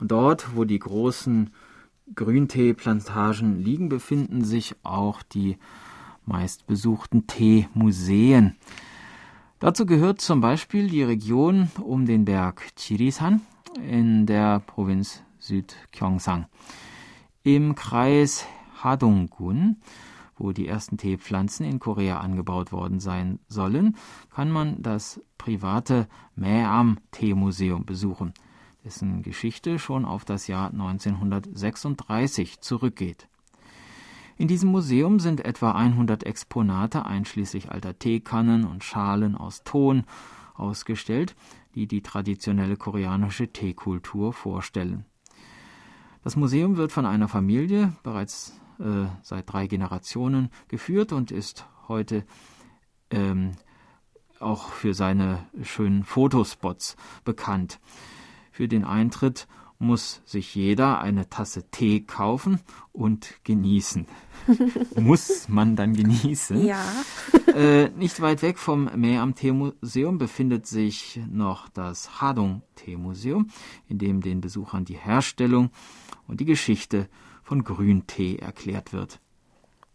Und 0.00 0.10
dort, 0.10 0.56
wo 0.56 0.64
die 0.64 0.78
großen 0.78 1.50
Grünteeplantagen 2.12 3.58
liegen, 3.58 3.88
befinden 3.88 4.44
sich 4.44 4.76
auch 4.82 5.22
die 5.22 5.56
meistbesuchten 6.26 7.26
Teemuseen. 7.26 8.56
Dazu 9.58 9.86
gehört 9.86 10.20
zum 10.20 10.40
Beispiel 10.40 10.88
die 10.88 11.02
Region 11.02 11.70
um 11.82 12.04
den 12.04 12.24
Berg 12.24 12.62
Chirisan 12.76 13.40
in 13.88 14.26
der 14.26 14.60
Provinz 14.60 15.22
Südgyeongsang. 15.38 16.46
Im 17.42 17.74
Kreis 17.74 18.46
Hadonggun, 18.82 19.76
wo 20.36 20.52
die 20.52 20.66
ersten 20.66 20.98
Teepflanzen 20.98 21.64
in 21.64 21.78
Korea 21.78 22.18
angebaut 22.18 22.72
worden 22.72 23.00
sein 23.00 23.38
sollen, 23.48 23.96
kann 24.30 24.50
man 24.50 24.82
das 24.82 25.20
private 25.38 26.08
Maeam 26.34 26.98
Teemuseum 27.12 27.84
besuchen 27.84 28.34
dessen 28.84 29.22
Geschichte 29.22 29.78
schon 29.78 30.04
auf 30.04 30.24
das 30.24 30.46
Jahr 30.46 30.70
1936 30.70 32.60
zurückgeht. 32.60 33.28
In 34.36 34.48
diesem 34.48 34.70
Museum 34.70 35.20
sind 35.20 35.44
etwa 35.44 35.72
100 35.72 36.24
Exponate 36.24 37.06
einschließlich 37.06 37.70
alter 37.70 37.98
Teekannen 37.98 38.64
und 38.64 38.84
Schalen 38.84 39.36
aus 39.36 39.62
Ton 39.64 40.04
ausgestellt, 40.54 41.34
die 41.74 41.86
die 41.86 42.02
traditionelle 42.02 42.76
koreanische 42.76 43.48
Teekultur 43.48 44.32
vorstellen. 44.32 45.04
Das 46.22 46.36
Museum 46.36 46.76
wird 46.76 46.92
von 46.92 47.06
einer 47.06 47.28
Familie 47.28 47.92
bereits 48.02 48.60
äh, 48.80 49.06
seit 49.22 49.52
drei 49.52 49.66
Generationen 49.66 50.50
geführt 50.68 51.12
und 51.12 51.30
ist 51.30 51.66
heute 51.86 52.24
ähm, 53.10 53.52
auch 54.40 54.68
für 54.70 54.94
seine 54.94 55.46
schönen 55.62 56.04
Fotospots 56.04 56.96
bekannt. 57.24 57.78
Für 58.54 58.68
den 58.68 58.84
Eintritt 58.84 59.48
muss 59.80 60.22
sich 60.24 60.54
jeder 60.54 61.00
eine 61.00 61.28
Tasse 61.28 61.68
Tee 61.72 62.02
kaufen 62.02 62.60
und 62.92 63.34
genießen. 63.42 64.06
muss 64.94 65.48
man 65.48 65.74
dann 65.74 65.92
genießen. 65.92 66.64
Ja. 66.64 66.80
äh, 67.52 67.88
nicht 67.88 68.20
weit 68.20 68.42
weg 68.42 68.58
vom 68.58 68.88
Meer 68.94 69.22
am 69.22 69.34
Teemuseum 69.34 70.18
befindet 70.18 70.68
sich 70.68 71.18
noch 71.28 71.68
das 71.68 72.20
Hadong 72.20 72.62
Teemuseum, 72.76 73.48
in 73.88 73.98
dem 73.98 74.20
den 74.20 74.40
Besuchern 74.40 74.84
die 74.84 74.98
Herstellung 74.98 75.70
und 76.28 76.38
die 76.38 76.44
Geschichte 76.44 77.08
von 77.42 77.64
Grüntee 77.64 78.36
erklärt 78.36 78.92
wird. 78.92 79.18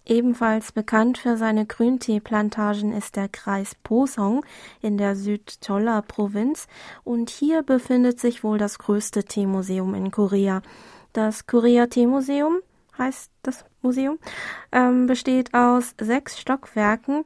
Ebenfalls 0.09 0.71
bekannt 0.71 1.19
für 1.19 1.37
seine 1.37 1.67
Grünteeplantagen 1.67 2.93
ist 2.93 3.15
der 3.15 3.29
Kreis 3.29 3.75
Posong 3.75 4.43
in 4.81 4.97
der 4.97 5.15
Südcholla-Provinz 5.15 6.67
und 7.03 7.29
hier 7.29 7.61
befindet 7.61 8.19
sich 8.19 8.43
wohl 8.43 8.57
das 8.57 8.79
größte 8.79 9.23
Teemuseum 9.23 9.93
in 9.93 10.09
Korea. 10.09 10.63
Das 11.13 11.45
Korea 11.45 11.85
Teemuseum 11.85 12.57
heißt 12.97 13.31
das 13.43 13.65
Museum, 13.83 14.17
ähm, 14.71 15.05
besteht 15.05 15.53
aus 15.53 15.93
sechs 16.01 16.39
Stockwerken. 16.39 17.23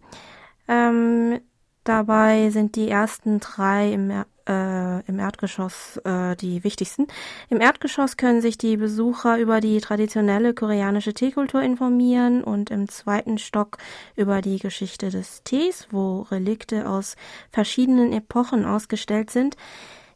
Ähm, 0.67 1.39
dabei 1.85 2.49
sind 2.49 2.75
die 2.75 2.89
ersten 2.89 3.39
drei 3.39 3.93
im 3.93 4.25
äh, 4.47 5.01
im 5.05 5.19
Erdgeschoss 5.19 5.97
äh, 6.03 6.35
die 6.35 6.63
wichtigsten. 6.63 7.07
Im 7.49 7.61
Erdgeschoss 7.61 8.17
können 8.17 8.41
sich 8.41 8.57
die 8.57 8.77
Besucher 8.77 9.37
über 9.37 9.61
die 9.61 9.79
traditionelle 9.79 10.53
koreanische 10.53 11.13
Teekultur 11.13 11.61
informieren 11.61 12.43
und 12.43 12.71
im 12.71 12.89
zweiten 12.89 13.37
Stock 13.37 13.77
über 14.15 14.41
die 14.41 14.59
Geschichte 14.59 15.09
des 15.09 15.43
Tees, 15.43 15.87
wo 15.91 16.21
Relikte 16.21 16.89
aus 16.89 17.15
verschiedenen 17.51 18.13
Epochen 18.13 18.65
ausgestellt 18.65 19.29
sind. 19.29 19.55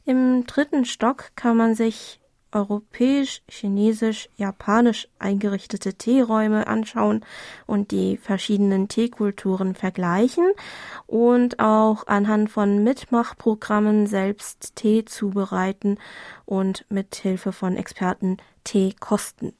Im 0.05 0.45
dritten 0.45 0.85
Stock 0.85 1.31
kann 1.35 1.57
man 1.57 1.75
sich 1.75 2.19
europäisch, 2.51 3.41
chinesisch, 3.49 4.29
japanisch 4.37 5.07
eingerichtete 5.19 5.93
Teeräume 5.93 6.67
anschauen 6.67 7.25
und 7.65 7.91
die 7.91 8.17
verschiedenen 8.17 8.87
Teekulturen 8.87 9.75
vergleichen 9.75 10.45
und 11.05 11.59
auch 11.59 12.07
anhand 12.07 12.49
von 12.49 12.83
Mitmachprogrammen 12.83 14.07
selbst 14.07 14.75
Tee 14.75 15.05
zubereiten 15.05 15.97
und 16.45 16.85
mit 16.89 17.15
Hilfe 17.15 17.51
von 17.51 17.75
Experten 17.75 18.37
Tee 18.63 18.93
kosten. 18.99 19.53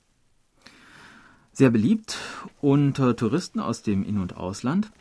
Sehr 1.52 1.72
beliebt 1.72 2.18
unter 2.62 3.16
Touristen 3.16 3.60
aus 3.60 3.82
dem 3.82 4.04
In- 4.04 4.20
und 4.20 4.38
Ausland 4.38 4.92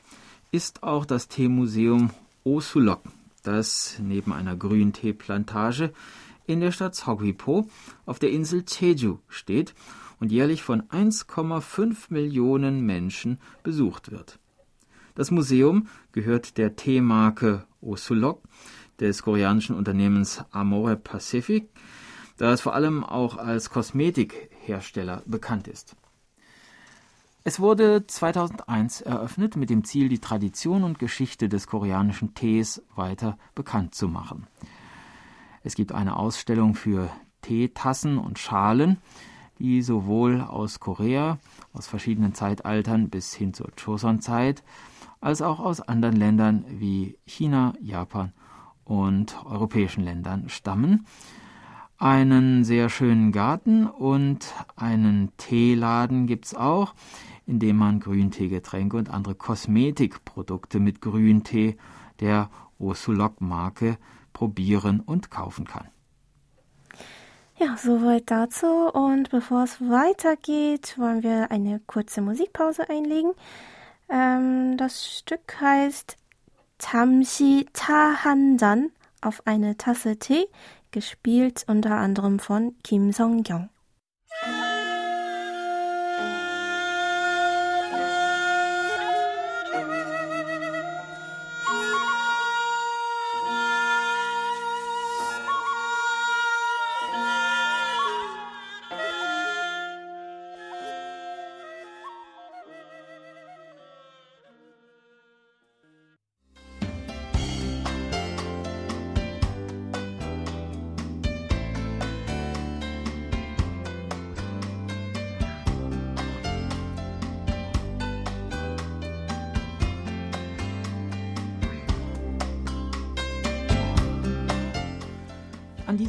ist 0.53 0.83
auch 0.83 1.05
das 1.05 1.29
Teemuseum 1.29 2.11
Osulok, 2.45 3.03
das 3.43 3.99
neben 4.01 4.33
einer 4.33 4.57
Grünteeplantage 4.57 5.93
in 6.47 6.61
der 6.61 6.73
Stadt 6.73 6.95
Seogwipo 6.95 7.69
auf 8.05 8.19
der 8.19 8.31
Insel 8.31 8.65
Jeju 8.67 9.19
steht 9.29 9.75
und 10.21 10.33
jährlich 10.33 10.63
von 10.63 10.83
1,5 10.83 12.07
Millionen 12.09 12.85
Menschen 12.85 13.39
besucht 13.63 14.11
wird. 14.11 14.39
Das 15.15 15.31
Museum 15.31 15.89
gehört 16.13 16.59
der 16.59 16.77
Teemarke 16.77 17.65
Osulok 17.81 18.43
des 19.01 19.23
koreanischen 19.23 19.77
Unternehmens 19.77 20.45
Amore 20.51 20.97
Pacific, 20.97 21.69
das 22.37 22.61
vor 22.61 22.75
allem 22.75 23.05
auch 23.05 23.37
als 23.37 23.71
Kosmetikhersteller 23.71 25.23
bekannt 25.27 25.69
ist. 25.69 25.97
Es 27.45 27.61
wurde 27.61 28.07
2001 28.07 29.03
eröffnet 29.03 29.57
mit 29.57 29.71
dem 29.71 29.85
Ziel, 29.85 30.09
die 30.09 30.19
Tradition 30.19 30.83
und 30.83 30.99
Geschichte 30.99 31.49
des 31.49 31.69
koreanischen 31.69 32.35
Tees 32.35 32.83
weiter 32.97 33.39
bekannt 33.55 33.95
zu 33.95 34.09
machen. 34.09 34.49
Es 35.67 35.75
gibt 35.75 35.91
eine 35.91 36.15
Ausstellung 36.15 36.77
für 36.77 37.11
Teetassen 37.43 38.19
und 38.19 38.39
Schalen, 38.39 38.99
die 39.59 39.83
sowohl 39.83 40.41
aus 40.41 40.79
Korea, 40.79 41.39
aus 41.73 41.89
verschiedenen 41.89 42.35
Zeitaltern 42.35 43.11
bis 43.11 43.35
hin 43.35 43.53
zur 43.53 43.71
Joseon-Zeit, 43.77 44.63
als 45.21 45.43
auch 45.43 45.59
aus 45.59 45.81
anderen 45.81 46.15
Ländern 46.15 46.65
wie 46.69 47.19
China, 47.27 47.75
Japan 47.81 48.33
und 48.85 49.45
europäischen 49.45 50.05
Ländern 50.05 50.49
stammen. 50.49 51.05
Einen 51.99 52.63
sehr 52.63 52.89
schönen 52.89 53.33
Garten 53.33 53.89
und 53.89 54.55
einen 54.77 55.33
Teeladen 55.37 56.29
gibt 56.29 56.45
es 56.45 56.55
auch, 56.55 56.95
in 57.45 57.59
dem 57.59 57.77
man 57.77 57.99
Grünteegetränke 57.99 58.97
und 58.97 59.11
andere 59.11 59.35
Kosmetikprodukte 59.35 60.79
mit 60.79 61.01
Grüntee 61.01 61.77
der 62.21 62.51
Osulok-Marke 62.79 63.99
probieren 64.37 65.01
und 65.01 65.31
kaufen 65.31 65.65
kann. 65.65 65.89
Ja, 67.59 67.75
soweit 67.79 68.31
dazu. 68.31 68.67
Und 68.67 69.31
bevor 69.31 69.65
es 69.65 69.81
weitergeht, 69.81 70.99
wollen 70.99 71.23
wir 71.23 71.51
eine 71.51 71.81
kurze 71.87 72.21
Musikpause 72.21 72.91
einlegen. 72.91 73.33
Ähm, 74.11 74.77
das 74.77 75.11
Stück 75.11 75.59
heißt 75.59 76.19
Tamsi 76.77 77.67
Tahandan 77.73 78.91
auf 79.23 79.41
eine 79.47 79.79
Tasse 79.79 80.19
Tee, 80.19 80.47
gespielt 80.91 81.65
unter 81.67 81.93
anderem 81.93 82.39
von 82.39 82.77
Kim 82.85 83.15
Song-kyung. 83.15 83.71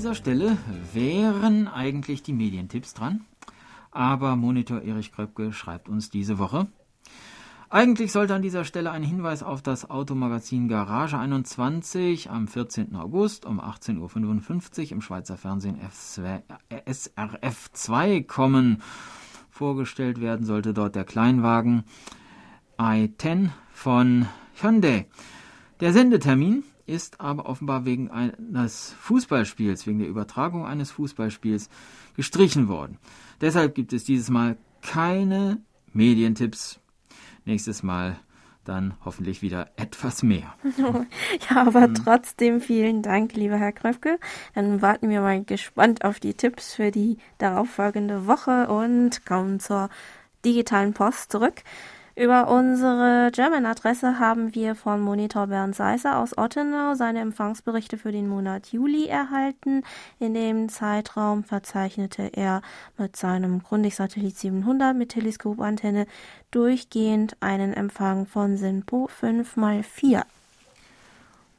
Dieser 0.08 0.16
Stelle 0.16 0.58
wären 0.94 1.68
eigentlich 1.68 2.24
die 2.24 2.32
Medientipps 2.32 2.94
dran, 2.94 3.26
aber 3.92 4.38
Monitor 4.38 4.82
Erich 4.82 5.12
Kröpke 5.12 5.52
schreibt 5.52 5.90
uns 5.90 6.10
diese 6.10 6.40
Woche. 6.40 6.68
Eigentlich 7.70 8.14
sollte 8.14 8.34
an 8.34 8.42
dieser 8.42 8.64
Stelle 8.64 8.92
ein 8.92 9.04
Hinweis 9.04 9.44
auf 9.44 9.62
das 9.62 9.90
Automagazin 9.90 10.70
Garage 10.70 11.18
21 11.18 12.30
am 12.30 12.48
14. 12.48 12.96
August 12.96 13.46
um 13.46 13.60
18.55 13.60 14.86
Uhr 14.86 14.92
im 14.94 15.02
Schweizer 15.02 15.36
Fernsehen 15.36 15.78
SRF 16.70 17.72
2 17.74 18.22
kommen. 18.22 18.82
Vorgestellt 19.50 20.22
werden 20.22 20.46
sollte 20.46 20.74
dort 20.74 20.96
der 20.96 21.04
Kleinwagen 21.04 21.84
i10 22.78 23.50
von 23.74 24.26
Hyundai. 24.62 25.08
Der 25.82 25.92
Sendetermin 25.92 26.64
ist 26.88 27.22
aber 27.22 27.46
offenbar 27.46 27.86
wegen 27.86 28.10
eines 28.10 28.96
Fußballspiels, 29.00 29.86
wegen 29.86 30.00
der 30.00 30.08
Übertragung 30.08 30.66
eines 30.66 30.92
Fußballspiels 30.92 31.70
gestrichen 32.16 32.68
worden. 32.68 32.98
Deshalb 33.42 33.76
gibt 33.76 33.94
es 33.94 34.04
dieses 34.04 34.30
Mal 34.30 34.58
keine 34.82 35.60
Medientipps. 35.94 36.80
Nächstes 37.46 37.84
Mal 37.84 38.20
dann 38.64 38.96
hoffentlich 39.06 39.42
wieder 39.42 39.70
etwas 39.78 40.24
mehr. 40.24 40.56
Ja, 41.50 41.62
aber 41.62 41.84
hm. 41.84 41.96
trotzdem 41.96 42.62
vielen 42.62 43.02
Dank, 43.02 43.34
lieber 43.34 43.58
Herr 43.58 43.72
Kröpke. 43.72 44.20
Dann 44.56 44.82
warten 44.82 45.10
wir 45.10 45.22
mal 45.22 45.44
gespannt 45.44 46.04
auf 46.04 46.20
die 46.20 46.34
Tipps 46.34 46.74
für 46.74 46.92
die 46.92 47.18
darauffolgende 47.38 48.28
Woche 48.28 48.68
und 48.68 49.26
kommen 49.26 49.60
zur 49.60 49.90
digitalen 50.44 50.94
Post 50.94 51.32
zurück. 51.32 51.64
Über 52.18 52.48
unsere 52.48 53.30
German-Adresse 53.32 54.18
haben 54.18 54.56
wir 54.56 54.74
von 54.74 55.02
Monitor 55.02 55.46
Bernd 55.46 55.76
Seisser 55.76 56.18
aus 56.18 56.36
Ottenau 56.36 56.96
seine 56.96 57.20
Empfangsberichte 57.20 58.00
für 58.00 58.12
den 58.12 58.28
Monat 58.28 58.72
Juli 58.72 59.06
erhalten. 59.06 59.84
In 60.18 60.34
dem 60.34 60.68
Zeitraum 60.68 61.44
verzeichnete 61.44 62.24
er 62.24 62.64
mit 62.98 63.16
seinem 63.16 63.62
Grundig-Satellit 63.62 64.36
700 64.36 64.98
mit 64.98 65.10
Teleskopantenne 65.10 66.08
durchgehend 66.50 67.38
einen 67.40 67.72
Empfang 67.74 68.26
von 68.26 68.58
SINPO 68.58 69.12
5x4. 69.22 70.24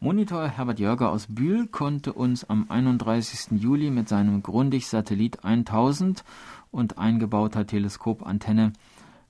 Monitor 0.00 0.48
Herbert 0.48 0.80
Jörger 0.80 1.12
aus 1.12 1.26
Bühl 1.28 1.68
konnte 1.68 2.12
uns 2.12 2.50
am 2.50 2.66
31. 2.68 3.60
Juli 3.62 3.90
mit 3.90 4.08
seinem 4.08 4.42
Grundig-Satellit 4.42 5.44
1000 5.44 6.24
und 6.72 6.98
eingebauter 6.98 7.64
Teleskopantenne 7.64 8.72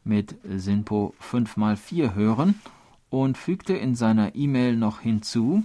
mit 0.08 0.34
SINPO 0.44 1.14
5x4 1.22 2.14
hören 2.14 2.60
und 3.10 3.38
fügte 3.38 3.74
in 3.74 3.94
seiner 3.94 4.34
E-Mail 4.34 4.76
noch 4.76 5.00
hinzu, 5.00 5.62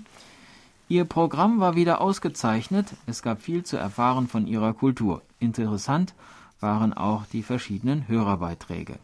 Ihr 0.90 1.06
Programm 1.06 1.60
war 1.60 1.76
wieder 1.76 2.02
ausgezeichnet, 2.02 2.94
es 3.08 3.24
gab 3.24 3.42
viel 3.42 3.64
zu 3.64 3.78
erfahren 3.78 4.28
von 4.28 4.46
Ihrer 4.46 4.74
Kultur. 4.74 5.22
Interessant 5.40 6.14
waren 6.60 6.94
auch 6.94 7.26
die 7.26 7.42
verschiedenen 7.42 8.08
Hörerbeiträge. 8.08 9.00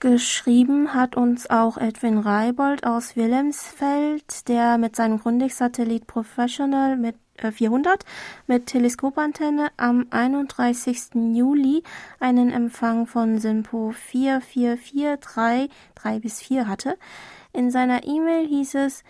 Geschrieben 0.00 0.92
hat 0.92 1.16
uns 1.16 1.48
auch 1.48 1.78
Edwin 1.78 2.18
Reibold 2.18 2.84
aus 2.84 3.16
Wilhelmsfeld, 3.16 4.48
der 4.48 4.76
mit 4.76 4.96
seinem 4.96 5.18
Grundig-Satellit 5.18 6.06
Professional 6.06 6.98
mit 6.98 7.16
400 7.40 8.02
äh, 8.02 8.06
mit 8.46 8.66
Teleskopantenne 8.66 9.68
am 9.76 10.06
31. 10.10 11.14
Juli 11.34 11.82
einen 12.20 12.50
Empfang 12.50 13.06
von 13.06 13.38
SINPO 13.38 13.92
4443 13.92 15.70
3 15.94 16.18
bis 16.20 16.40
4 16.40 16.68
hatte. 16.68 16.96
In 17.52 17.70
seiner 17.70 18.04
E-Mail 18.04 18.46
hieß 18.46 18.74
es, 18.76 19.04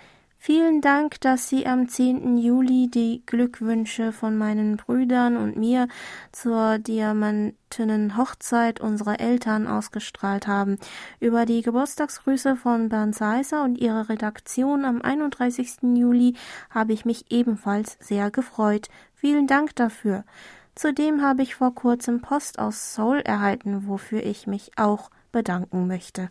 Vielen 0.46 0.82
Dank, 0.82 1.22
dass 1.22 1.48
Sie 1.48 1.66
am 1.66 1.88
10. 1.88 2.36
Juli 2.36 2.90
die 2.90 3.22
Glückwünsche 3.24 4.12
von 4.12 4.36
meinen 4.36 4.76
Brüdern 4.76 5.38
und 5.38 5.56
mir 5.56 5.88
zur 6.32 6.76
diamantenen 6.76 8.18
Hochzeit 8.18 8.78
unserer 8.78 9.20
Eltern 9.20 9.66
ausgestrahlt 9.66 10.46
haben. 10.46 10.76
Über 11.18 11.46
die 11.46 11.62
Geburtstagsgrüße 11.62 12.56
von 12.56 12.90
Bernd 12.90 13.14
Seiser 13.14 13.64
und 13.64 13.78
ihre 13.78 14.10
Redaktion 14.10 14.84
am 14.84 15.00
31. 15.00 15.78
Juli 15.94 16.34
habe 16.68 16.92
ich 16.92 17.06
mich 17.06 17.32
ebenfalls 17.32 17.96
sehr 18.00 18.30
gefreut. 18.30 18.90
Vielen 19.14 19.46
Dank 19.46 19.74
dafür. 19.76 20.24
Zudem 20.74 21.22
habe 21.22 21.40
ich 21.40 21.54
vor 21.54 21.74
kurzem 21.74 22.20
Post 22.20 22.58
aus 22.58 22.94
Seoul 22.94 23.20
erhalten, 23.20 23.88
wofür 23.88 24.22
ich 24.22 24.46
mich 24.46 24.72
auch 24.76 25.10
bedanken 25.32 25.86
möchte. 25.86 26.28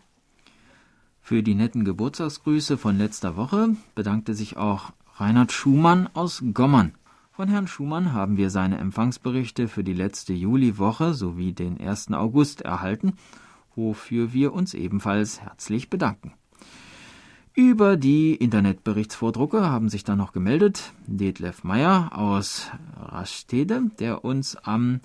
Für 1.26 1.42
die 1.42 1.54
netten 1.54 1.86
Geburtstagsgrüße 1.86 2.76
von 2.76 2.98
letzter 2.98 3.34
Woche 3.34 3.74
bedankte 3.94 4.34
sich 4.34 4.58
auch 4.58 4.92
Reinhard 5.16 5.52
Schumann 5.52 6.06
aus 6.12 6.44
Gommern. 6.52 6.92
Von 7.32 7.48
Herrn 7.48 7.66
Schumann 7.66 8.12
haben 8.12 8.36
wir 8.36 8.50
seine 8.50 8.76
Empfangsberichte 8.76 9.66
für 9.66 9.82
die 9.82 9.94
letzte 9.94 10.34
Juliwoche 10.34 11.14
sowie 11.14 11.54
den 11.54 11.80
1. 11.80 12.12
August 12.12 12.60
erhalten, 12.60 13.14
wofür 13.74 14.34
wir 14.34 14.52
uns 14.52 14.74
ebenfalls 14.74 15.40
herzlich 15.40 15.88
bedanken. 15.88 16.34
Über 17.54 17.96
die 17.96 18.34
Internetberichtsvordrucke 18.34 19.62
haben 19.62 19.88
sich 19.88 20.04
dann 20.04 20.18
noch 20.18 20.32
gemeldet 20.32 20.92
Detlef 21.06 21.64
Meyer 21.64 22.10
aus 22.12 22.70
Rastede, 22.98 23.90
der 23.98 24.26
uns 24.26 24.56
am 24.56 25.00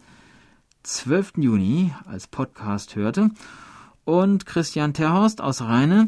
12. 0.83 1.37
Juni 1.37 1.93
als 2.05 2.27
Podcast 2.27 2.97
hörte 2.97 3.31
und 4.09 4.47
Christian 4.47 4.93
Terhorst 4.93 5.39
aus 5.39 5.61
Rheine, 5.61 6.07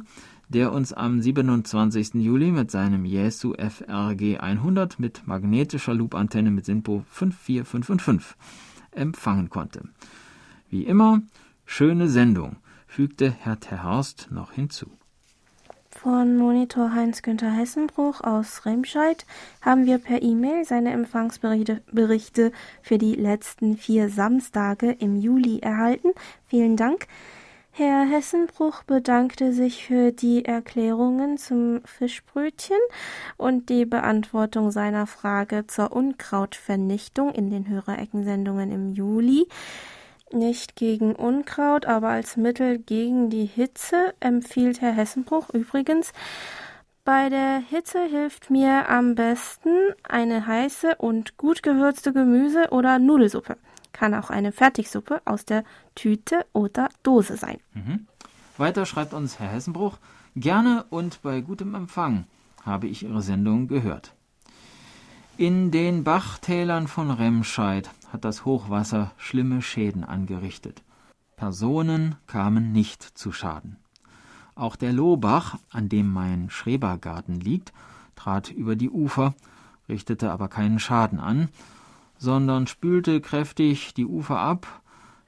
der 0.49 0.73
uns 0.73 0.91
am 0.91 1.21
27. 1.21 2.15
Juli 2.15 2.49
mit 2.51 2.71
seinem 2.71 3.05
Jesu 3.05 3.53
FRG 3.53 4.39
100 4.39 4.99
mit 4.99 5.27
magnetischer 5.27 5.93
Loopantenne 5.93 6.49
mit 6.49 6.65
SINPO 6.65 7.03
54555 7.07 8.35
empfangen 8.89 9.49
konnte. 9.49 9.83
Wie 10.67 10.83
immer, 10.83 11.21
schöne 11.63 12.09
Sendung, 12.09 12.55
fügte 12.87 13.29
Herr 13.31 13.59
Terhorst 13.59 14.29
noch 14.31 14.51
hinzu. 14.51 14.87
Von 15.91 16.37
Monitor 16.37 16.93
Heinz-Günther 16.93 17.51
Hessenbruch 17.51 18.21
aus 18.21 18.65
Remscheid 18.65 19.27
haben 19.61 19.85
wir 19.85 19.99
per 19.99 20.23
E-Mail 20.23 20.65
seine 20.65 20.91
Empfangsberichte 20.91 22.51
für 22.81 22.97
die 22.97 23.13
letzten 23.13 23.77
vier 23.77 24.09
Samstage 24.09 24.91
im 24.91 25.17
Juli 25.17 25.59
erhalten. 25.59 26.13
Vielen 26.47 26.77
Dank. 26.77 27.07
Herr 27.73 28.03
Hessenbruch 28.03 28.83
bedankte 28.83 29.53
sich 29.53 29.85
für 29.85 30.11
die 30.11 30.43
Erklärungen 30.43 31.37
zum 31.37 31.81
Fischbrötchen 31.85 32.77
und 33.37 33.69
die 33.69 33.85
Beantwortung 33.85 34.71
seiner 34.71 35.07
Frage 35.07 35.65
zur 35.67 35.93
Unkrautvernichtung 35.93 37.31
in 37.31 37.49
den 37.49 37.69
Hörereckensendungen 37.69 38.71
im 38.73 38.91
Juli. 38.91 39.47
Nicht 40.33 40.75
gegen 40.75 41.15
Unkraut, 41.15 41.85
aber 41.85 42.09
als 42.09 42.35
Mittel 42.35 42.77
gegen 42.77 43.29
die 43.29 43.45
Hitze 43.45 44.13
empfiehlt 44.19 44.81
Herr 44.81 44.93
Hessenbruch 44.93 45.49
übrigens 45.53 46.11
bei 47.05 47.29
der 47.29 47.63
Hitze 47.67 48.03
hilft 48.03 48.49
mir 48.49 48.89
am 48.89 49.15
besten 49.15 49.75
eine 50.03 50.45
heiße 50.45 50.97
und 50.97 51.37
gut 51.37 51.63
gewürzte 51.63 52.11
Gemüse- 52.11 52.69
oder 52.69 52.99
Nudelsuppe 52.99 53.55
kann 53.93 54.13
auch 54.13 54.29
eine 54.29 54.51
Fertigsuppe 54.51 55.21
aus 55.25 55.45
der 55.45 55.63
Tüte 55.95 56.45
oder 56.53 56.89
Dose 57.03 57.37
sein. 57.37 57.57
Mhm. 57.73 58.07
Weiter 58.57 58.85
schreibt 58.85 59.13
uns 59.13 59.39
Herr 59.39 59.49
Hessenbruch, 59.49 59.97
gerne 60.35 60.85
und 60.89 61.21
bei 61.21 61.41
gutem 61.41 61.75
Empfang 61.75 62.25
habe 62.63 62.87
ich 62.87 63.03
Ihre 63.03 63.21
Sendung 63.21 63.67
gehört. 63.67 64.13
In 65.37 65.71
den 65.71 66.03
Bachtälern 66.03 66.87
von 66.87 67.09
Remscheid 67.09 67.89
hat 68.11 68.25
das 68.25 68.45
Hochwasser 68.45 69.11
schlimme 69.17 69.61
Schäden 69.61 70.03
angerichtet. 70.03 70.83
Personen 71.35 72.15
kamen 72.27 72.71
nicht 72.71 73.01
zu 73.01 73.31
Schaden. 73.31 73.77
Auch 74.53 74.75
der 74.75 74.93
Lohbach, 74.93 75.57
an 75.71 75.89
dem 75.89 76.11
mein 76.11 76.49
Schrebergarten 76.49 77.39
liegt, 77.39 77.73
trat 78.15 78.51
über 78.51 78.75
die 78.75 78.91
Ufer, 78.91 79.33
richtete 79.89 80.31
aber 80.31 80.49
keinen 80.49 80.77
Schaden 80.77 81.19
an, 81.19 81.49
sondern 82.21 82.67
spülte 82.67 83.19
kräftig 83.19 83.95
die 83.95 84.05
Ufer 84.05 84.37
ab. 84.37 84.83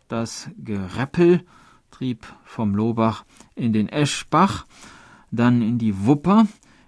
Das 0.08 0.52
Geräppel 0.64 1.44
trieb 1.90 2.24
vom 2.44 2.76
Lohbach 2.76 3.26
in 3.56 3.74
den 3.74 3.90
Eschbach, 3.90 4.68
dann 5.32 5.64
in 5.64 5.80
die 5.80 6.06
Wupper, 6.06 6.46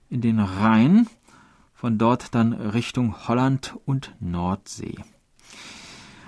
in 0.08 0.22
den 0.22 0.40
Rhein, 0.40 1.08
von 1.74 1.98
dort 1.98 2.36
dann 2.36 2.54
Richtung 2.54 3.28
Holland 3.28 3.76
und 3.86 4.14
Nordsee. 4.20 4.96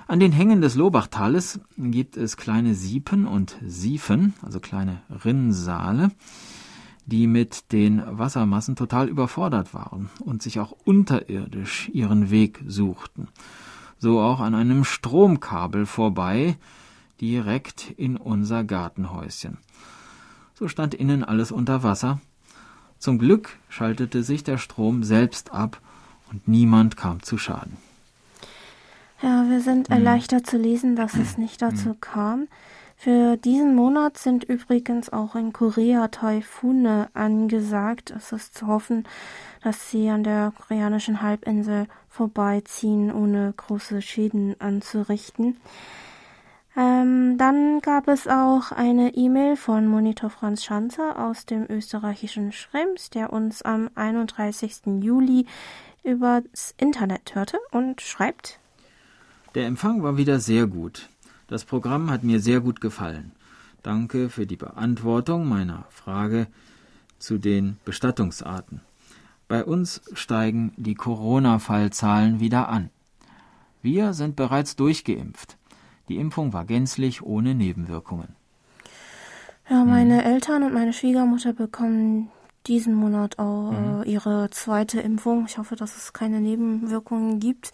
An 0.08 0.20
den 0.20 0.32
Hängen 0.32 0.62
des 0.62 0.74
Lobachtales 0.74 1.60
gibt 1.78 2.18
es 2.18 2.36
kleine 2.36 2.74
Siepen 2.74 3.28
und 3.28 3.58
Siefen, 3.64 4.34
also 4.42 4.60
kleine 4.60 5.04
Rinnsale, 5.24 6.10
die 7.08 7.26
mit 7.26 7.72
den 7.72 8.04
Wassermassen 8.06 8.76
total 8.76 9.10
überfordert 9.10 9.74
waren 9.74 10.10
und 10.24 10.44
sich 10.44 10.60
auch 10.60 10.76
unterirdisch 10.86 11.90
ihren 11.94 12.30
Weg 12.30 12.64
suchten 12.68 13.28
so 14.00 14.20
auch 14.20 14.40
an 14.40 14.56
einem 14.56 14.84
Stromkabel 14.84 15.86
vorbei, 15.86 16.56
direkt 17.20 17.92
in 17.98 18.18
unser 18.18 18.64
Gartenhäuschen. 18.64 19.58
So 20.54 20.68
stand 20.68 20.94
innen 20.94 21.24
alles 21.24 21.52
unter 21.52 21.84
Wasser. 21.84 22.20
Zum 23.00 23.20
Glück 23.20 23.58
schaltete 23.70 24.24
sich 24.24 24.44
der 24.44 24.58
Strom 24.58 25.04
selbst 25.04 25.52
ab 25.52 25.80
und 26.32 26.48
niemand 26.48 26.98
kam 26.98 27.22
zu 27.24 27.38
Schaden. 27.38 27.78
Ja, 29.22 29.50
wir 29.50 29.62
sind 29.62 29.90
hm. 29.90 29.98
erleichtert 29.98 30.46
zu 30.46 30.58
lesen, 30.58 30.96
dass 30.96 31.16
es 31.16 31.38
nicht 31.38 31.62
dazu 31.62 31.92
hm. 31.92 32.02
kam. 32.02 32.48
Für 33.00 33.38
diesen 33.38 33.76
Monat 33.76 34.18
sind 34.18 34.44
übrigens 34.44 35.14
auch 35.14 35.36
in 35.36 35.54
Korea 35.54 36.08
Taifune 36.08 37.10
angesagt. 37.14 38.10
Es 38.10 38.32
ist 38.32 38.56
zu 38.56 38.66
hoffen, 38.66 39.08
dass 39.64 39.92
sie 39.92 40.10
an 40.10 40.24
der 40.24 40.52
koreanischen 40.58 41.22
Halbinsel 41.22 41.86
vorbeiziehen, 42.10 43.12
ohne 43.14 43.54
große 43.56 44.02
Schäden 44.02 44.60
anzurichten. 44.60 45.58
Ähm, 46.76 47.38
dann 47.38 47.82
gab 47.82 48.08
es 48.08 48.28
auch 48.28 48.72
eine 48.72 49.14
E-Mail 49.14 49.58
von 49.58 49.86
Monitor 49.86 50.32
Franz 50.32 50.66
Schanzer 50.66 51.24
aus 51.24 51.46
dem 51.46 51.68
österreichischen 51.70 52.52
Schrems, 52.52 53.12
der 53.12 53.32
uns 53.32 53.62
am 53.62 53.92
31. 53.94 55.02
Juli 55.02 55.46
übers 56.04 56.74
Internet 56.78 57.36
hörte 57.36 57.60
und 57.70 58.02
schreibt. 58.02 58.60
Der 59.54 59.68
Empfang 59.68 60.02
war 60.02 60.18
wieder 60.18 60.40
sehr 60.40 60.66
gut. 60.66 61.10
Das 61.48 61.64
Programm 61.64 62.12
hat 62.12 62.24
mir 62.24 62.40
sehr 62.40 62.60
gut 62.60 62.82
gefallen. 62.82 63.32
Danke 63.84 64.30
für 64.30 64.46
die 64.46 64.58
Beantwortung 64.58 65.48
meiner 65.48 65.86
Frage 65.90 66.48
zu 67.20 67.38
den 67.38 67.78
Bestattungsarten. 67.86 68.82
Bei 69.48 69.64
uns 69.64 70.02
steigen 70.14 70.74
die 70.76 70.96
Corona-Fallzahlen 70.96 72.42
wieder 72.42 72.68
an. 72.68 72.90
Wir 73.82 74.14
sind 74.14 74.36
bereits 74.36 74.76
durchgeimpft. 74.76 75.58
Die 76.10 76.18
Impfung 76.18 76.52
war 76.52 76.66
gänzlich 76.66 77.22
ohne 77.22 77.56
Nebenwirkungen. 77.56 78.36
Ja, 79.70 79.86
meine 79.86 80.24
hm. 80.24 80.34
Eltern 80.34 80.64
und 80.64 80.74
meine 80.74 80.94
Schwiegermutter 80.94 81.54
bekommen 81.54 82.30
diesen 82.68 82.94
Monat 82.94 83.40
auch 83.40 83.72
mhm. 83.72 84.04
ihre 84.06 84.50
zweite 84.52 85.00
Impfung. 85.00 85.46
Ich 85.48 85.58
hoffe, 85.58 85.76
dass 85.76 85.96
es 85.96 86.14
keine 86.14 86.42
Nebenwirkungen 86.42 87.40
gibt. 87.40 87.72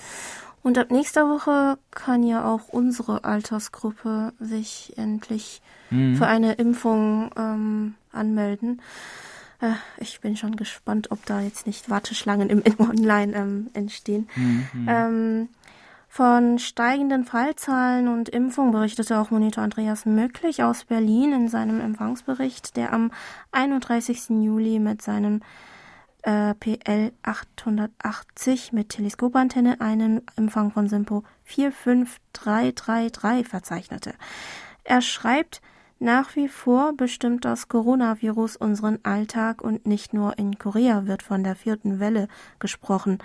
Und 0.63 0.77
ab 0.77 0.91
nächster 0.91 1.29
Woche 1.29 1.77
kann 1.91 2.23
ja 2.23 2.45
auch 2.45 2.69
unsere 2.69 3.25
Altersgruppe 3.25 4.31
sich 4.39 4.93
endlich 4.95 5.61
mhm. 5.89 6.15
für 6.15 6.25
eine 6.25 6.53
Impfung 6.53 7.29
ähm, 7.37 7.95
anmelden. 8.13 8.81
Äh, 9.59 9.73
ich 9.97 10.21
bin 10.21 10.37
schon 10.37 10.55
gespannt, 10.55 11.11
ob 11.11 11.25
da 11.25 11.41
jetzt 11.41 11.67
nicht 11.67 11.89
Warteschlangen 11.89 12.49
im, 12.49 12.61
im 12.61 12.79
Online 12.79 13.33
ähm, 13.33 13.69
entstehen. 13.73 14.29
Mhm. 14.35 14.85
Ähm, 14.87 15.49
von 16.07 16.59
steigenden 16.59 17.25
Fallzahlen 17.25 18.07
und 18.07 18.29
Impfungen 18.29 18.71
berichtete 18.71 19.19
auch 19.19 19.31
Monitor 19.31 19.63
Andreas 19.63 20.05
Möglich 20.05 20.63
aus 20.63 20.85
Berlin 20.85 21.33
in 21.33 21.47
seinem 21.49 21.81
Empfangsbericht, 21.81 22.77
der 22.77 22.93
am 22.93 23.11
31. 23.51 24.29
Juli 24.29 24.77
mit 24.77 25.01
seinem 25.01 25.41
äh, 26.23 26.55
PL 26.55 27.11
880 27.21 28.73
mit 28.73 28.89
Teleskopantenne 28.89 29.81
einen 29.81 30.23
Empfang 30.35 30.71
von 30.71 30.89
Simpo 30.89 31.23
45333 31.43 33.47
verzeichnete. 33.47 34.15
Er 34.83 35.01
schreibt, 35.01 35.61
nach 35.99 36.35
wie 36.35 36.49
vor 36.49 36.93
bestimmt 36.97 37.45
das 37.45 37.69
Coronavirus 37.69 38.57
unseren 38.57 38.99
Alltag 39.03 39.61
und 39.61 39.85
nicht 39.85 40.13
nur 40.13 40.37
in 40.37 40.57
Korea 40.57 41.05
wird 41.05 41.23
von 41.23 41.43
der 41.43 41.55
vierten 41.55 41.99
Welle 41.99 42.27
gesprochen. 42.59 43.19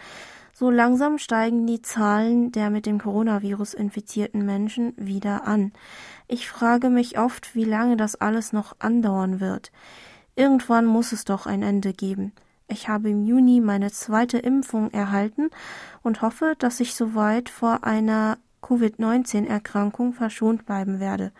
So 0.52 0.70
langsam 0.70 1.18
steigen 1.18 1.66
die 1.66 1.82
Zahlen 1.82 2.52
der 2.52 2.70
mit 2.70 2.86
dem 2.86 3.00
Coronavirus 3.00 3.74
infizierten 3.74 4.44
Menschen 4.44 4.92
wieder 4.96 5.46
an. 5.46 5.72
Ich 6.26 6.48
frage 6.48 6.90
mich 6.90 7.18
oft, 7.18 7.54
wie 7.54 7.64
lange 7.64 7.96
das 7.96 8.16
alles 8.16 8.52
noch 8.52 8.76
andauern 8.80 9.40
wird. 9.40 9.70
Irgendwann 10.34 10.86
muss 10.86 11.12
es 11.12 11.24
doch 11.24 11.46
ein 11.46 11.62
Ende 11.62 11.92
geben. 11.92 12.32
Ich 12.68 12.88
habe 12.88 13.08
im 13.08 13.24
Juni 13.24 13.60
meine 13.60 13.90
zweite 13.90 14.38
Impfung 14.38 14.90
erhalten 14.90 15.48
und 16.02 16.20
hoffe, 16.20 16.54
dass 16.58 16.80
ich 16.80 16.94
soweit 16.94 17.48
vor 17.48 17.84
einer 17.84 18.36
Covid-19-Erkrankung 18.60 20.12
verschont 20.12 20.66
bleiben 20.66 21.00
werde. 21.00 21.32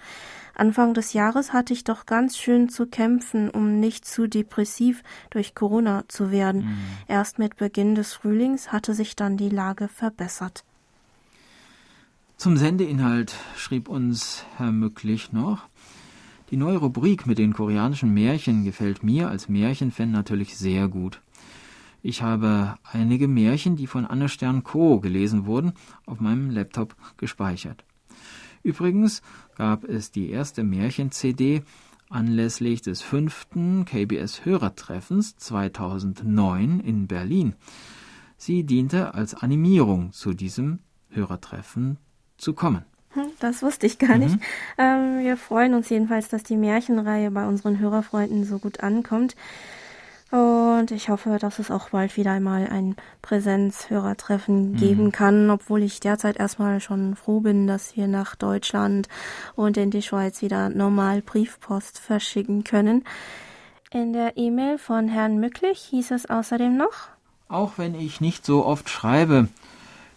Anfang 0.55 0.95
des 0.95 1.12
Jahres 1.12 1.53
hatte 1.53 1.73
ich 1.73 1.85
doch 1.85 2.07
ganz 2.07 2.38
schön 2.38 2.71
zu 2.71 2.87
kämpfen, 2.87 3.51
um 3.51 3.79
nicht 3.79 4.07
zu 4.07 4.27
depressiv 4.27 5.03
durch 5.31 5.55
Corona 5.55 6.05
zu 6.09 6.31
werden. 6.31 6.62
Mhm. 6.62 6.79
Erst 7.07 7.38
mit 7.38 7.57
Beginn 7.57 7.95
des 7.95 8.14
Frühlings 8.14 8.73
hatte 8.73 8.95
sich 8.95 9.14
dann 9.14 9.37
die 9.37 9.51
Lage 9.51 9.88
verbessert. 9.88 10.64
Zum 12.38 12.57
Sendeinhalt 12.57 13.35
schrieb 13.57 13.88
uns 13.88 14.45
Herr 14.57 14.73
Mücklich 14.73 15.33
noch, 15.33 15.69
die 16.50 16.56
neue 16.56 16.78
Rubrik 16.78 17.26
mit 17.26 17.38
den 17.38 17.52
koreanischen 17.52 18.12
Märchen 18.14 18.64
gefällt 18.64 19.02
mir 19.02 19.28
als 19.28 19.48
Märchenfan 19.48 20.11
natürlich 20.11 20.56
sehr 20.56 20.88
gut. 20.88 21.20
Ich 22.02 22.22
habe 22.22 22.76
einige 22.84 23.28
Märchen, 23.28 23.76
die 23.76 23.87
von 23.87 24.06
Anne 24.06 24.28
Stern 24.28 24.62
Co. 24.62 25.00
gelesen 25.00 25.46
wurden, 25.46 25.72
auf 26.06 26.20
meinem 26.20 26.50
Laptop 26.50 26.96
gespeichert. 27.16 27.84
Übrigens 28.62 29.22
gab 29.56 29.84
es 29.84 30.11
die 30.11 30.30
erste 30.30 30.62
Märchen-CD 30.64 31.62
anlässlich 32.08 32.80
des 32.80 33.02
fünften 33.02 33.84
KBS-Hörertreffens 33.84 35.37
2009 35.37 36.80
in 36.80 37.06
Berlin. 37.06 37.54
Sie 38.37 38.64
diente 38.64 39.14
als 39.14 39.34
Animierung 39.34 40.12
zu 40.12 40.32
diesem 40.32 40.78
Hörertreffen 41.11 41.98
zu 42.38 42.54
kommen. 42.54 42.84
Das 43.40 43.62
wusste 43.62 43.87
ich 43.87 43.99
gar 43.99 44.18
nicht. 44.18 44.37
Mhm. 44.37 44.42
Ähm, 44.79 45.18
wir 45.21 45.37
freuen 45.37 45.75
uns 45.75 45.88
jedenfalls, 45.88 46.29
dass 46.29 46.42
die 46.42 46.57
Märchenreihe 46.57 47.31
bei 47.31 47.47
unseren 47.47 47.79
Hörerfreunden 47.79 48.44
so 48.44 48.59
gut 48.59 48.81
ankommt. 48.81 49.37
Und 50.31 50.90
ich 50.90 51.09
hoffe, 51.09 51.38
dass 51.40 51.59
es 51.59 51.71
auch 51.71 51.88
bald 51.88 52.18
wieder 52.18 52.33
einmal 52.33 52.66
ein 52.66 52.97
Präsenzhörertreffen 53.23 54.73
mhm. 54.73 54.77
geben 54.77 55.12
kann, 55.12 55.49
obwohl 55.49 55.83
ich 55.83 56.01
derzeit 56.01 56.37
erstmal 56.37 56.81
schon 56.81 57.16
froh 57.16 57.40
bin, 57.40 57.66
dass 57.66 57.97
wir 57.97 58.09
nach 58.09 58.37
Deutschland 58.37 59.09
und 59.57 59.79
in 59.79 59.90
die 59.90 60.03
Schweiz 60.03 60.42
wieder 60.42 60.68
normal 60.68 61.23
Briefpost 61.23 61.99
verschicken 61.99 62.62
können. 62.62 63.05
In 63.90 64.12
der 64.12 64.37
E-Mail 64.37 64.77
von 64.77 65.09
Herrn 65.09 65.38
Mücklich 65.40 65.79
hieß 65.79 66.11
es 66.11 66.29
außerdem 66.29 66.77
noch, 66.77 67.09
auch 67.49 67.79
wenn 67.79 67.94
ich 67.94 68.21
nicht 68.21 68.44
so 68.44 68.66
oft 68.66 68.90
schreibe, 68.90 69.49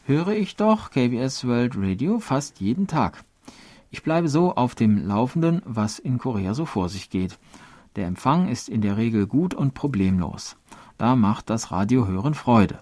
höre 0.05 0.29
ich 0.29 0.55
doch 0.55 0.89
KBS 0.89 1.45
World 1.45 1.73
Radio 1.77 2.19
fast 2.19 2.59
jeden 2.59 2.87
Tag. 2.87 3.23
Ich 3.91 4.03
bleibe 4.03 4.29
so 4.29 4.55
auf 4.55 4.73
dem 4.73 5.05
Laufenden, 5.05 5.61
was 5.65 5.99
in 5.99 6.17
Korea 6.17 6.53
so 6.53 6.65
vor 6.65 6.89
sich 6.89 7.09
geht. 7.09 7.37
Der 7.95 8.07
Empfang 8.07 8.47
ist 8.47 8.69
in 8.69 8.81
der 8.81 8.97
Regel 8.97 9.27
gut 9.27 9.53
und 9.53 9.73
problemlos. 9.73 10.57
Da 10.97 11.15
macht 11.15 11.49
das 11.49 11.71
Radiohören 11.71 12.33
Freude. 12.33 12.79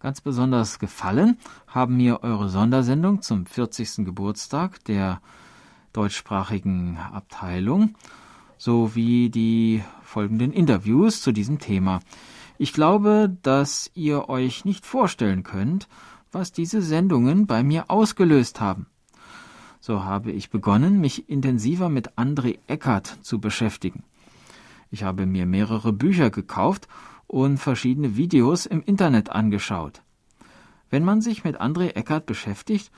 Ganz 0.00 0.20
besonders 0.20 0.78
gefallen 0.78 1.38
haben 1.66 1.96
mir 1.96 2.22
eure 2.22 2.48
Sondersendung 2.48 3.20
zum 3.20 3.46
40. 3.46 4.04
Geburtstag 4.04 4.84
der 4.84 5.20
deutschsprachigen 5.92 6.98
Abteilung 6.98 7.96
sowie 8.58 9.28
die 9.28 9.82
folgenden 10.02 10.52
Interviews 10.52 11.20
zu 11.20 11.32
diesem 11.32 11.58
Thema. 11.58 12.00
Ich 12.58 12.72
glaube, 12.72 13.36
dass 13.42 13.90
ihr 13.94 14.28
euch 14.28 14.64
nicht 14.64 14.86
vorstellen 14.86 15.42
könnt, 15.42 15.88
was 16.32 16.52
diese 16.52 16.82
Sendungen 16.82 17.46
bei 17.46 17.62
mir 17.62 17.90
ausgelöst 17.90 18.60
haben. 18.60 18.86
So 19.80 20.04
habe 20.04 20.32
ich 20.32 20.50
begonnen, 20.50 21.00
mich 21.00 21.28
intensiver 21.28 21.88
mit 21.88 22.18
André 22.18 22.58
Eckert 22.66 23.18
zu 23.22 23.40
beschäftigen. 23.40 24.02
Ich 24.90 25.02
habe 25.04 25.26
mir 25.26 25.46
mehrere 25.46 25.92
Bücher 25.92 26.30
gekauft 26.30 26.88
und 27.26 27.58
verschiedene 27.58 28.16
Videos 28.16 28.66
im 28.66 28.82
Internet 28.82 29.30
angeschaut. 29.30 30.02
Wenn 30.90 31.04
man 31.04 31.20
sich 31.20 31.44
mit 31.44 31.60
André 31.60 31.94
Eckert 31.94 32.26
beschäftigt, 32.26 32.90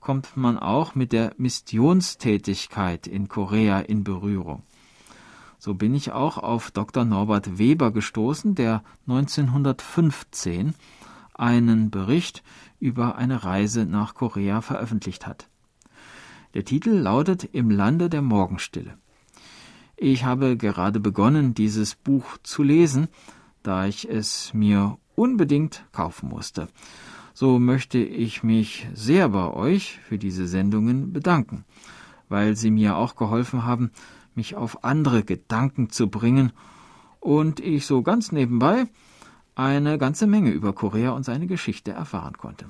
kommt 0.00 0.36
man 0.36 0.58
auch 0.58 0.94
mit 0.94 1.12
der 1.12 1.32
Missionstätigkeit 1.36 3.06
in 3.06 3.28
Korea 3.28 3.80
in 3.80 4.04
Berührung. 4.04 4.62
So 5.58 5.74
bin 5.74 5.94
ich 5.94 6.12
auch 6.12 6.38
auf 6.38 6.70
Dr. 6.70 7.04
Norbert 7.04 7.58
Weber 7.58 7.90
gestoßen, 7.90 8.54
der 8.54 8.82
1915 9.08 10.74
einen 11.34 11.90
Bericht 11.90 12.42
über 12.80 13.16
eine 13.16 13.44
Reise 13.44 13.86
nach 13.86 14.14
Korea 14.14 14.60
veröffentlicht 14.60 15.26
hat. 15.26 15.48
Der 16.54 16.64
Titel 16.64 16.90
lautet 16.90 17.44
Im 17.44 17.70
Lande 17.70 18.08
der 18.08 18.22
Morgenstille. 18.22 18.96
Ich 19.96 20.24
habe 20.24 20.56
gerade 20.56 21.00
begonnen, 21.00 21.54
dieses 21.54 21.94
Buch 21.94 22.38
zu 22.42 22.62
lesen, 22.62 23.08
da 23.62 23.86
ich 23.86 24.08
es 24.08 24.52
mir 24.54 24.98
unbedingt 25.14 25.84
kaufen 25.92 26.28
musste. 26.28 26.68
So 27.34 27.58
möchte 27.58 27.98
ich 27.98 28.42
mich 28.42 28.86
sehr 28.94 29.28
bei 29.28 29.50
euch 29.50 29.98
für 30.08 30.18
diese 30.18 30.46
Sendungen 30.46 31.12
bedanken, 31.12 31.64
weil 32.28 32.56
sie 32.56 32.70
mir 32.70 32.96
auch 32.96 33.16
geholfen 33.16 33.64
haben, 33.64 33.90
mich 34.34 34.54
auf 34.54 34.84
andere 34.84 35.22
Gedanken 35.22 35.90
zu 35.90 36.08
bringen 36.08 36.52
und 37.20 37.60
ich 37.60 37.86
so 37.86 38.02
ganz 38.02 38.32
nebenbei 38.32 38.86
eine 39.56 39.98
ganze 39.98 40.26
Menge 40.28 40.50
über 40.50 40.72
Korea 40.72 41.10
und 41.10 41.24
seine 41.24 41.46
Geschichte 41.48 41.90
erfahren 41.90 42.36
konnte. 42.36 42.66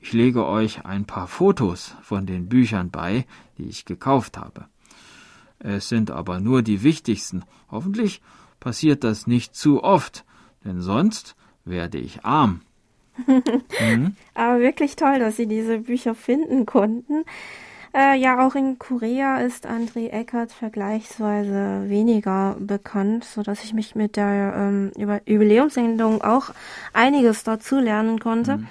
Ich 0.00 0.14
lege 0.14 0.46
euch 0.46 0.86
ein 0.86 1.04
paar 1.04 1.26
Fotos 1.26 1.94
von 2.02 2.24
den 2.24 2.48
Büchern 2.48 2.90
bei, 2.90 3.26
die 3.58 3.64
ich 3.64 3.84
gekauft 3.84 4.38
habe. 4.38 4.66
Es 5.58 5.90
sind 5.90 6.10
aber 6.10 6.40
nur 6.40 6.62
die 6.62 6.82
wichtigsten. 6.82 7.44
Hoffentlich 7.70 8.22
passiert 8.60 9.04
das 9.04 9.26
nicht 9.26 9.54
zu 9.54 9.84
oft, 9.84 10.24
denn 10.64 10.80
sonst 10.80 11.36
werde 11.66 11.98
ich 11.98 12.24
arm. 12.24 12.62
mhm. 13.26 14.16
Aber 14.32 14.60
wirklich 14.60 14.96
toll, 14.96 15.18
dass 15.18 15.36
Sie 15.36 15.46
diese 15.46 15.80
Bücher 15.80 16.14
finden 16.14 16.64
konnten. 16.64 17.24
Äh, 17.92 18.16
ja, 18.18 18.46
auch 18.46 18.54
in 18.54 18.78
Korea 18.78 19.38
ist 19.38 19.66
André 19.66 20.10
Eckert 20.10 20.52
vergleichsweise 20.52 21.88
weniger 21.88 22.56
bekannt, 22.60 23.24
so 23.24 23.42
dass 23.42 23.64
ich 23.64 23.74
mich 23.74 23.96
mit 23.96 24.14
der 24.16 24.54
ähm, 24.56 24.92
Über 24.96 25.20
Jubiläumssendung 25.26 26.22
auch 26.22 26.50
einiges 26.92 27.42
dazu 27.42 27.80
lernen 27.80 28.20
konnte. 28.20 28.58
Mhm. 28.58 28.68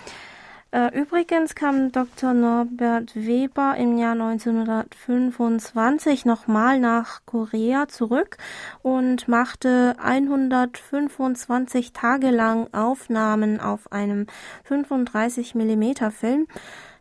Äh, 0.72 0.96
übrigens 1.00 1.56
kam 1.56 1.92
Dr. 1.92 2.34
Norbert 2.34 3.16
Weber 3.16 3.76
im 3.76 3.98
Jahr 3.98 4.12
1925 4.12 6.26
nochmal 6.26 6.80
nach 6.80 7.22
Korea 7.26 7.88
zurück 7.88 8.38
und 8.84 9.28
machte 9.28 9.96
125 9.98 11.92
Tage 11.92 12.30
lang 12.30 12.72
Aufnahmen 12.72 13.60
auf 13.60 13.92
einem 13.92 14.28
35 14.66 15.56
mm 15.56 16.12
Film. 16.12 16.46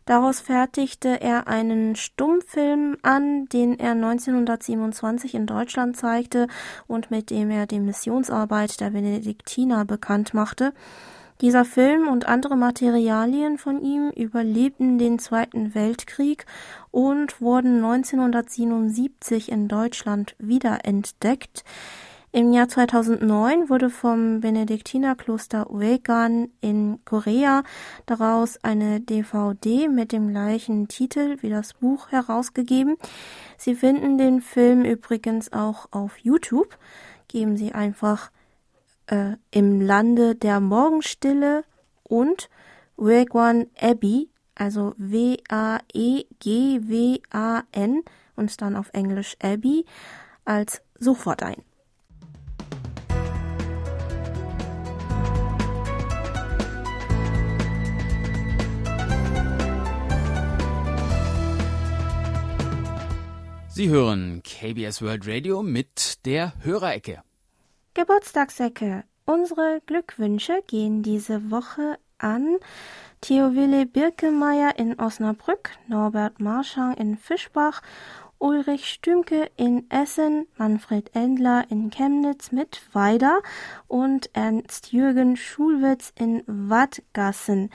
Daraus 0.09 0.39
fertigte 0.39 1.21
er 1.21 1.47
einen 1.47 1.95
Stummfilm 1.95 2.97
an, 3.03 3.45
den 3.45 3.77
er 3.77 3.91
1927 3.91 5.35
in 5.35 5.45
Deutschland 5.45 5.97
zeigte 5.97 6.47
und 6.87 7.11
mit 7.11 7.29
dem 7.29 7.51
er 7.51 7.67
die 7.67 7.79
Missionsarbeit 7.79 8.79
der 8.79 8.89
Benediktiner 8.89 9.85
bekannt 9.85 10.33
machte. 10.33 10.73
Dieser 11.41 11.63
Film 11.63 12.07
und 12.07 12.27
andere 12.27 12.57
Materialien 12.57 13.59
von 13.59 13.83
ihm 13.83 14.09
überlebten 14.09 14.97
den 14.97 15.19
Zweiten 15.19 15.75
Weltkrieg 15.75 16.47
und 16.89 17.39
wurden 17.39 17.75
1977 17.75 19.51
in 19.51 19.67
Deutschland 19.67 20.35
wiederentdeckt. 20.39 21.63
Im 22.31 22.53
Jahr 22.53 22.67
2009 22.67 23.69
wurde 23.69 23.89
vom 23.89 24.41
Benediktinerkloster 24.41 25.71
Uegan 25.71 26.51
in 26.61 26.99
Korea 27.03 27.63
daraus 28.05 28.63
eine 28.63 29.01
DVD 29.01 29.87
mit 29.87 30.11
dem 30.11 30.29
gleichen 30.29 30.87
Titel 30.87 31.37
wie 31.41 31.49
das 31.49 31.73
Buch 31.73 32.11
herausgegeben. 32.11 32.97
Sie 33.57 33.73
finden 33.73 34.19
den 34.19 34.41
Film 34.41 34.85
übrigens 34.85 35.51
auch 35.51 35.87
auf 35.89 36.19
YouTube. 36.19 36.77
Geben 37.27 37.57
Sie 37.57 37.71
einfach 37.73 38.29
äh, 39.07 39.37
im 39.49 39.81
Lande 39.81 40.35
der 40.35 40.59
Morgenstille 40.59 41.63
und 42.03 42.47
Uegan 42.95 43.65
Abbey, 43.81 44.29
also 44.53 44.93
W-A-E-G-W-A-N 44.97 45.43
und 48.35 48.61
dann 48.61 48.75
auf 48.75 48.91
Englisch 48.93 49.35
Abbey 49.41 49.87
als 50.45 50.83
Suchwort 50.99 51.41
ein. 51.41 51.63
Sie 63.79 63.87
hören 63.87 64.43
KBS 64.43 65.01
World 65.01 65.25
Radio 65.25 65.63
mit 65.63 66.25
der 66.25 66.51
Hörerecke. 66.65 67.23
Geburtstagsecke. 67.93 69.05
Unsere 69.23 69.79
Glückwünsche 69.85 70.61
gehen 70.67 71.01
diese 71.01 71.49
Woche 71.49 71.97
an 72.17 72.57
Theowille 73.21 73.85
Birkemeyer 73.85 74.77
in 74.77 74.99
Osnabrück, 74.99 75.69
Norbert 75.87 76.41
Marschang 76.41 76.93
in 76.95 77.15
Fischbach, 77.15 77.81
Ulrich 78.37 78.85
Stümke 78.85 79.49
in 79.55 79.89
Essen, 79.89 80.47
Manfred 80.57 81.15
Endler 81.15 81.63
in 81.69 81.89
Chemnitz 81.89 82.51
mit 82.51 82.81
Weida 82.91 83.39
und 83.87 84.29
Ernst 84.33 84.91
Jürgen 84.91 85.37
Schulwitz 85.37 86.11
in 86.19 86.43
Wattgassen. 86.47 87.69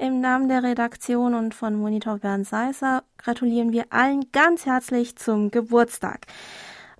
Im 0.00 0.20
Namen 0.20 0.48
der 0.48 0.62
Redaktion 0.62 1.34
und 1.34 1.56
von 1.56 1.74
Monitor 1.74 2.18
Bernd 2.18 2.46
Seisser 2.46 3.02
gratulieren 3.16 3.72
wir 3.72 3.86
allen 3.90 4.30
ganz 4.30 4.64
herzlich 4.64 5.16
zum 5.16 5.50
Geburtstag. 5.50 6.26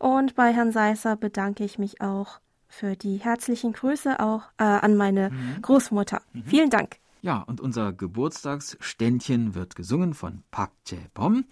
Und 0.01 0.35
bei 0.35 0.53
Herrn 0.53 0.73
Seisser 0.73 1.15
bedanke 1.15 1.63
ich 1.63 1.79
mich 1.79 2.01
auch 2.01 2.41
für 2.67 2.97
die 2.97 3.19
herzlichen 3.19 3.73
Grüße 3.73 4.19
auch 4.19 4.43
äh, 4.59 4.65
an 4.65 4.97
meine 4.97 5.31
mhm. 5.31 5.63
Großmutter. 5.63 6.23
Mhm. 6.33 6.43
Vielen 6.45 6.71
Dank. 6.71 6.97
Ja, 7.23 7.43
und 7.43 7.61
unser 7.61 7.93
Geburtstagsständchen 7.93 9.55
wird 9.55 9.77
gesungen 9.77 10.13
von 10.13 10.43
Park 10.51 10.73
Jae-bom 10.89 11.45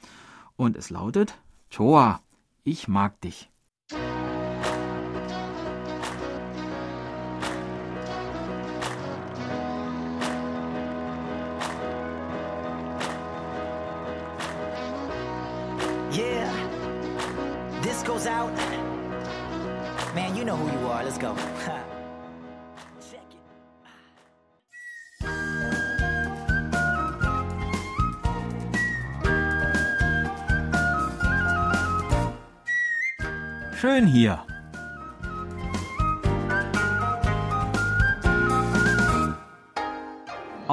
und 0.57 0.77
es 0.77 0.91
lautet 0.91 1.39
Choa, 1.71 2.21
ich 2.65 2.89
mag 2.89 3.21
dich. 3.21 3.51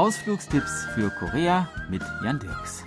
Ausflugstipps 0.04 0.84
für 0.93 1.10
Korea 1.12 1.70
mit 1.89 2.04
Jan 2.26 2.38
Dirks. 2.38 2.84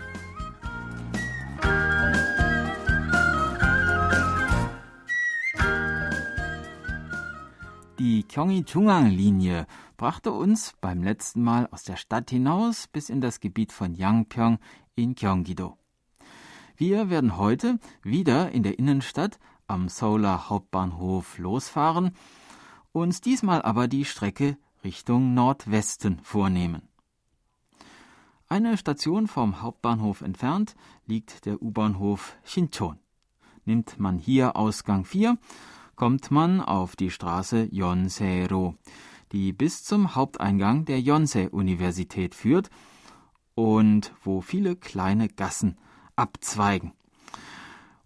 Die 7.99 8.29
Gyeonggi-Jungang-Linie 8.29 9.67
brachte 9.97 10.31
uns 10.31 10.75
beim 10.83 11.03
letzten 11.03 11.43
Mal 11.43 11.67
aus 11.71 11.85
der 11.85 11.97
Stadt 11.97 12.29
hinaus 12.29 12.87
bis 12.87 13.09
in 13.09 13.23
das 13.23 13.41
Gebiet 13.41 13.73
von 13.73 13.95
Yangpyeong 13.95 14.59
in 14.95 15.15
Gyeonggi-do. 15.15 15.79
Wir 16.77 17.09
werden 17.09 17.39
heute 17.39 17.79
wieder 18.03 18.53
in 18.53 18.63
der 18.63 18.79
Innenstadt 18.79 19.39
am 19.67 19.89
Seouler 19.89 20.51
Hauptbahnhof 20.51 21.39
losfahren, 21.39 22.11
uns 22.93 23.23
diesmal 23.23 23.63
aber 23.63 23.89
die 23.89 24.05
Strecke 24.05 24.59
Richtung 24.85 25.33
Nordwesten 25.33 26.19
vornehmen. 26.19 26.91
Eine 28.49 28.77
Station 28.77 29.27
vom 29.27 29.61
Hauptbahnhof 29.61 30.21
entfernt 30.21 30.77
liegt 31.05 31.47
der 31.47 31.61
U-Bahnhof 31.61 32.37
Shinchon. 32.45 33.01
Nimmt 33.65 33.99
man 33.99 34.19
hier 34.19 34.55
Ausgang 34.55 35.05
4, 35.05 35.37
kommt 35.97 36.31
man 36.31 36.61
auf 36.61 36.95
die 36.95 37.11
Straße 37.11 37.69
Yonsei-ro, 37.73 38.77
die 39.33 39.53
bis 39.53 39.83
zum 39.83 40.15
Haupteingang 40.15 40.85
der 40.85 41.01
Yonsei-Universität 41.01 42.37
führt 42.37 42.71
und 43.57 44.15
wo 44.23 44.41
viele 44.41 44.77
kleine 44.77 45.29
Gassen 45.29 45.77
abzweigen. 46.15 46.93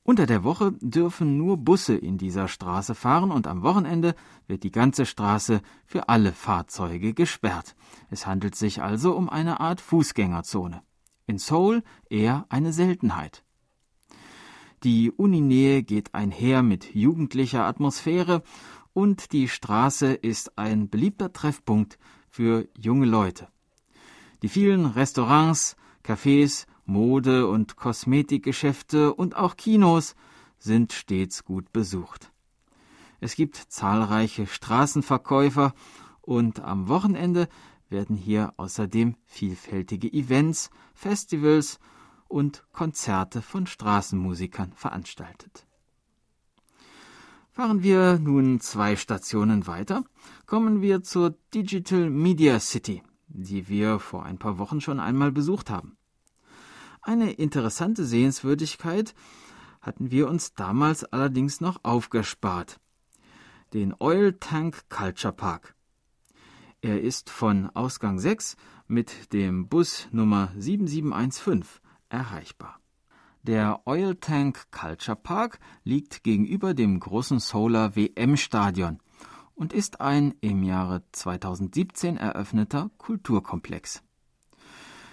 Unter 0.02 0.26
der 0.26 0.44
Woche 0.44 0.72
dürfen 0.80 1.36
nur 1.36 1.58
Busse 1.58 1.94
in 1.94 2.16
dieser 2.16 2.48
Straße 2.48 2.94
fahren 2.94 3.30
und 3.30 3.46
am 3.46 3.62
Wochenende 3.62 4.14
wird 4.46 4.62
die 4.62 4.72
ganze 4.72 5.04
Straße 5.04 5.60
für 5.84 6.08
alle 6.08 6.32
Fahrzeuge 6.32 7.12
gesperrt. 7.12 7.76
Es 8.08 8.26
handelt 8.26 8.54
sich 8.54 8.82
also 8.82 9.14
um 9.14 9.28
eine 9.28 9.60
Art 9.60 9.80
Fußgängerzone. 9.80 10.82
In 11.26 11.38
Seoul 11.38 11.82
eher 12.08 12.46
eine 12.48 12.72
Seltenheit. 12.72 13.44
Die 14.82 15.10
Uninähe 15.10 15.82
geht 15.82 16.14
einher 16.14 16.62
mit 16.62 16.94
jugendlicher 16.94 17.66
Atmosphäre 17.66 18.42
und 18.94 19.32
die 19.32 19.48
Straße 19.48 20.14
ist 20.14 20.58
ein 20.58 20.88
beliebter 20.88 21.32
Treffpunkt 21.32 21.98
für 22.30 22.66
junge 22.76 23.06
Leute. 23.06 23.48
Die 24.42 24.48
vielen 24.48 24.86
Restaurants, 24.86 25.76
Cafés, 26.02 26.66
Mode- 26.90 27.46
und 27.46 27.76
Kosmetikgeschäfte 27.76 29.14
und 29.14 29.36
auch 29.36 29.56
Kinos 29.56 30.16
sind 30.58 30.92
stets 30.92 31.44
gut 31.44 31.72
besucht. 31.72 32.32
Es 33.20 33.36
gibt 33.36 33.54
zahlreiche 33.56 34.48
Straßenverkäufer 34.48 35.72
und 36.20 36.58
am 36.60 36.88
Wochenende 36.88 37.48
werden 37.88 38.16
hier 38.16 38.54
außerdem 38.56 39.14
vielfältige 39.24 40.12
Events, 40.12 40.70
Festivals 40.92 41.78
und 42.26 42.64
Konzerte 42.72 43.40
von 43.40 43.68
Straßenmusikern 43.68 44.72
veranstaltet. 44.72 45.66
Fahren 47.52 47.84
wir 47.84 48.18
nun 48.18 48.58
zwei 48.58 48.96
Stationen 48.96 49.68
weiter, 49.68 50.02
kommen 50.46 50.82
wir 50.82 51.04
zur 51.04 51.36
Digital 51.54 52.10
Media 52.10 52.58
City, 52.58 53.02
die 53.28 53.68
wir 53.68 54.00
vor 54.00 54.24
ein 54.24 54.38
paar 54.38 54.58
Wochen 54.58 54.80
schon 54.80 54.98
einmal 54.98 55.30
besucht 55.30 55.70
haben. 55.70 55.96
Eine 57.02 57.32
interessante 57.32 58.04
Sehenswürdigkeit 58.04 59.14
hatten 59.80 60.10
wir 60.10 60.28
uns 60.28 60.52
damals 60.52 61.04
allerdings 61.04 61.60
noch 61.60 61.80
aufgespart. 61.82 62.78
Den 63.72 63.94
Oil 63.98 64.34
Tank 64.34 64.88
Culture 64.90 65.32
Park. 65.32 65.74
Er 66.82 67.00
ist 67.00 67.30
von 67.30 67.70
Ausgang 67.70 68.18
6 68.18 68.56
mit 68.86 69.32
dem 69.32 69.68
Bus 69.68 70.08
Nummer 70.12 70.50
7715 70.56 71.80
erreichbar. 72.10 72.80
Der 73.42 73.80
Oil 73.86 74.16
Tank 74.16 74.70
Culture 74.70 75.16
Park 75.16 75.58
liegt 75.84 76.22
gegenüber 76.22 76.74
dem 76.74 77.00
großen 77.00 77.38
Solar 77.38 77.96
WM 77.96 78.36
Stadion 78.36 78.98
und 79.54 79.72
ist 79.72 80.02
ein 80.02 80.34
im 80.42 80.62
Jahre 80.62 81.02
2017 81.12 82.18
eröffneter 82.18 82.90
Kulturkomplex. 82.98 84.02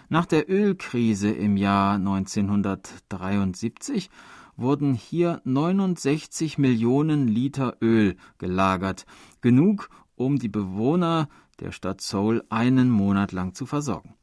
Nach 0.09 0.25
der 0.25 0.49
Ölkrise 0.49 1.31
im 1.31 1.57
Jahr 1.57 1.95
1973 1.95 4.09
wurden 4.55 4.93
hier 4.93 5.41
69 5.43 6.57
Millionen 6.57 7.27
Liter 7.27 7.75
Öl 7.81 8.15
gelagert, 8.37 9.05
genug, 9.41 9.89
um 10.15 10.39
die 10.39 10.47
Bewohner 10.47 11.27
der 11.59 11.73
Stadt 11.73 11.99
Seoul 11.99 12.41
einen 12.49 12.89
Monat 12.89 13.33
lang 13.33 13.53
zu 13.53 13.65
versorgen. 13.65 14.13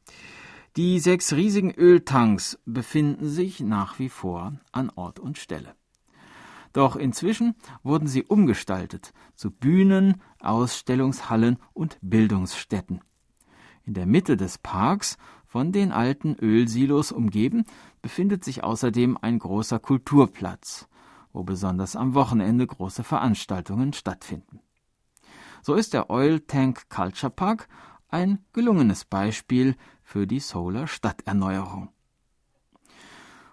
Die 0.77 0.99
sechs 1.01 1.35
riesigen 1.35 1.71
Öltanks 1.71 2.59
befinden 2.65 3.29
sich 3.29 3.61
nach 3.61 3.99
wie 3.99 4.09
vor 4.09 4.55
an 4.73 4.91
Ort 4.95 5.21
und 5.21 5.37
Stelle. 5.37 5.75
Doch 6.73 6.97
inzwischen 6.97 7.57
wurden 7.83 8.09
sie 8.09 8.25
umgestaltet 8.25 9.13
zu 9.37 9.51
Bühnen, 9.51 10.23
Ausstellungshallen 10.41 11.59
und 11.75 11.99
Bildungsstätten. 12.01 13.03
In 13.85 13.93
der 13.93 14.07
Mitte 14.07 14.39
des 14.39 14.57
Parks 14.59 15.19
von 15.55 15.71
den 15.71 15.93
alten 15.93 16.35
Ölsilos 16.35 17.13
umgeben, 17.13 17.65
befindet 18.03 18.43
sich 18.43 18.65
außerdem 18.65 19.17
ein 19.23 19.39
großer 19.39 19.79
Kulturplatz, 19.79 20.89
wo 21.33 21.45
besonders 21.45 21.95
am 21.95 22.15
Wochenende 22.15 22.67
große 22.67 23.05
Veranstaltungen 23.05 23.93
stattfinden. 23.93 24.59
So 25.63 25.75
ist 25.75 25.95
der 25.95 26.11
Oil 26.11 26.41
Tank 26.41 26.91
Culture 26.91 27.31
Park 27.31 27.69
ein 28.09 28.41
gelungenes 28.53 29.05
Beispiel 29.05 29.77
für 30.03 30.27
die 30.27 30.41
Solar 30.41 30.89
Stadterneuerung. 30.89 31.91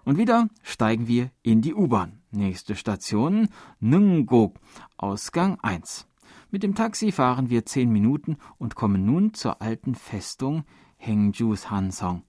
Und 0.04 0.18
wieder 0.18 0.48
steigen 0.64 1.06
wir 1.06 1.30
in 1.42 1.62
die 1.62 1.72
U-Bahn. 1.72 2.20
Nächste 2.32 2.74
Station 2.74 3.48
Nungok, 3.78 4.58
Ausgang 4.96 5.60
1. 5.60 6.08
Mit 6.50 6.64
dem 6.64 6.74
Taxi 6.74 7.12
fahren 7.12 7.48
wir 7.48 7.64
zehn 7.64 7.92
Minuten 7.92 8.38
und 8.58 8.74
kommen 8.74 9.06
nun 9.06 9.34
zur 9.34 9.62
alten 9.62 9.94
Festung 9.94 10.64
Hengjus 11.04 11.68
Hansong, 11.68 12.22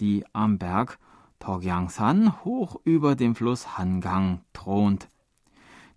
die 0.00 0.24
am 0.32 0.58
Berg 0.58 0.98
Togyangsan 1.38 2.44
hoch 2.44 2.80
über 2.82 3.14
dem 3.14 3.36
Fluss 3.36 3.78
Hangang 3.78 4.42
thront. 4.52 5.08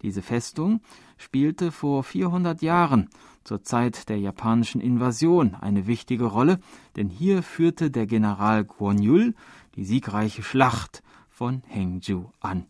Diese 0.04 0.22
Festung 0.22 0.82
spielte 1.18 1.72
vor 1.72 2.04
400 2.04 2.62
Jahren 2.62 3.10
zur 3.44 3.64
Zeit 3.64 4.08
der 4.08 4.20
japanischen 4.20 4.82
Invasion 4.82 5.56
eine 5.56 5.88
wichtige 5.88 6.26
Rolle, 6.26 6.60
denn 6.96 7.10
hier 7.10 7.42
führte 7.42 7.90
der 7.90 8.06
General 8.06 8.66
Gwonyul 8.66 9.34
die 9.76 9.84
siegreiche 9.84 10.44
Schlacht 10.44 11.02
von 11.28 11.64
Hengju 11.66 12.30
an. 12.40 12.68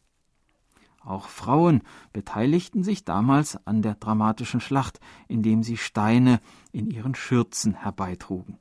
Auch 1.04 1.28
Frauen 1.28 1.82
beteiligten 2.14 2.84
sich 2.84 3.04
damals 3.04 3.58
an 3.68 3.82
der 3.82 3.96
dramatischen 3.96 4.62
Schlacht, 4.62 5.02
indem 5.28 5.62
sie 5.62 5.76
Steine 5.76 6.40
in 6.72 6.90
ihren 6.90 7.16
Schürzen 7.16 7.74
herbeitrugen. 7.74 8.60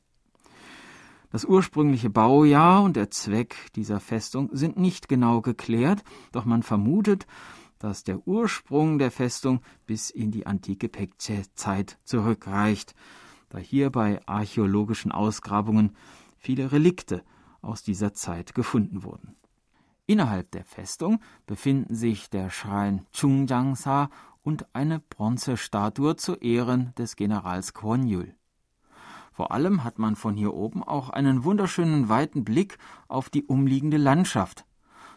Das 1.30 1.44
ursprüngliche 1.44 2.10
Baujahr 2.10 2.82
und 2.82 2.96
der 2.96 3.10
Zweck 3.10 3.70
dieser 3.76 4.00
Festung 4.00 4.50
sind 4.52 4.76
nicht 4.76 5.08
genau 5.08 5.40
geklärt, 5.40 6.02
doch 6.32 6.44
man 6.44 6.64
vermutet, 6.64 7.26
dass 7.78 8.02
der 8.04 8.26
Ursprung 8.26 8.98
der 8.98 9.10
Festung 9.10 9.60
bis 9.86 10.10
in 10.10 10.32
die 10.32 10.46
antike 10.46 10.88
Pekce-Zeit 10.88 11.98
zurückreicht, 12.04 12.94
da 13.48 13.58
hier 13.58 13.90
bei 13.90 14.20
archäologischen 14.26 15.12
Ausgrabungen 15.12 15.96
viele 16.36 16.72
Relikte 16.72 17.22
aus 17.62 17.82
dieser 17.82 18.12
Zeit 18.12 18.54
gefunden 18.54 19.02
wurden. 19.04 19.36
Innerhalb 20.06 20.50
der 20.50 20.64
Festung 20.64 21.20
befinden 21.46 21.94
sich 21.94 22.28
der 22.28 22.50
Schrein 22.50 23.06
Chungjangsa 23.12 24.10
und 24.42 24.74
eine 24.74 24.98
Bronzestatue 24.98 26.16
zu 26.16 26.34
Ehren 26.34 26.92
des 26.96 27.14
Generals 27.14 27.72
Kwon 27.72 28.06
Yul. 28.06 28.34
Vor 29.32 29.52
allem 29.52 29.84
hat 29.84 29.98
man 29.98 30.16
von 30.16 30.36
hier 30.36 30.54
oben 30.54 30.82
auch 30.82 31.10
einen 31.10 31.44
wunderschönen 31.44 32.08
weiten 32.08 32.44
Blick 32.44 32.78
auf 33.08 33.30
die 33.30 33.44
umliegende 33.44 33.96
Landschaft. 33.96 34.64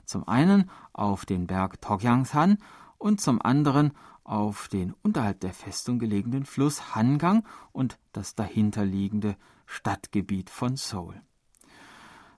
Zum 0.05 0.27
einen 0.27 0.69
auf 0.91 1.25
den 1.25 1.47
Berg 1.47 1.81
Togyangsan 1.81 2.57
und 2.97 3.21
zum 3.21 3.41
anderen 3.41 3.91
auf 4.23 4.67
den 4.67 4.93
unterhalb 5.01 5.39
der 5.41 5.53
Festung 5.53 5.99
gelegenen 5.99 6.45
Fluss 6.45 6.95
Hangang 6.95 7.45
und 7.71 7.99
das 8.13 8.35
dahinterliegende 8.35 9.35
Stadtgebiet 9.65 10.49
von 10.49 10.75
Seoul. 10.75 11.21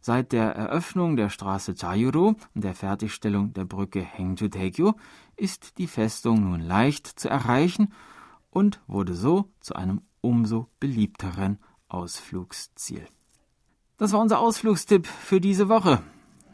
Seit 0.01 0.33
der 0.33 0.55
Eröffnung 0.55 1.15
der 1.15 1.29
Straße 1.29 1.73
Jayuro 1.75 2.35
und 2.53 2.63
der 2.63 2.75
Fertigstellung 2.75 3.53
der 3.53 3.65
Brücke 3.65 4.01
Hengju-daegyo 4.01 4.93
ist 5.35 5.79
die 5.79 5.87
Festung 5.87 6.43
nun 6.43 6.61
leicht 6.61 7.07
zu 7.07 7.27
erreichen 7.27 7.91
und 8.51 8.81
wurde 8.85 9.15
so 9.15 9.49
zu 9.59 9.75
einem 9.75 10.01
umso 10.25 10.67
beliebteren 10.79 11.59
Ausflugsziel. 11.87 13.05
Das 13.97 14.11
war 14.11 14.19
unser 14.19 14.39
Ausflugstipp 14.39 15.07
für 15.07 15.39
diese 15.39 15.69
Woche. 15.69 16.01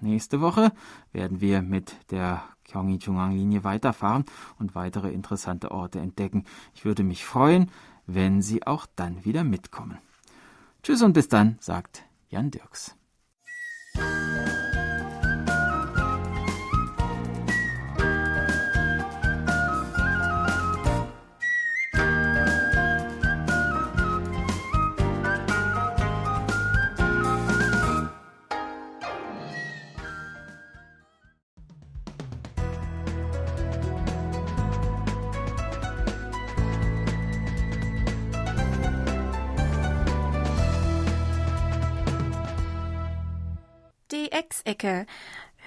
Nächste 0.02 0.42
Woche 0.42 0.72
werden 1.12 1.42
wir 1.42 1.62
mit 1.62 1.96
der 2.12 2.44
Gyeonggi-Jungang-Linie 2.68 3.64
weiterfahren 3.64 4.26
und 4.60 4.76
weitere 4.76 5.12
interessante 5.12 5.72
Orte 5.72 6.00
entdecken. 6.00 6.44
Ich 6.74 6.86
würde 6.86 7.04
mich 7.04 7.24
freuen, 7.26 7.72
wenn 8.06 8.42
Sie 8.42 8.66
auch 8.68 8.86
dann 8.96 9.24
wieder 9.26 9.44
mitkommen. 9.44 9.98
Tschüss 10.84 11.02
und 11.02 11.14
bis 11.14 11.30
dann, 11.30 11.58
sagt 11.60 12.04
Jan 12.30 12.52
Dirks. 12.52 12.96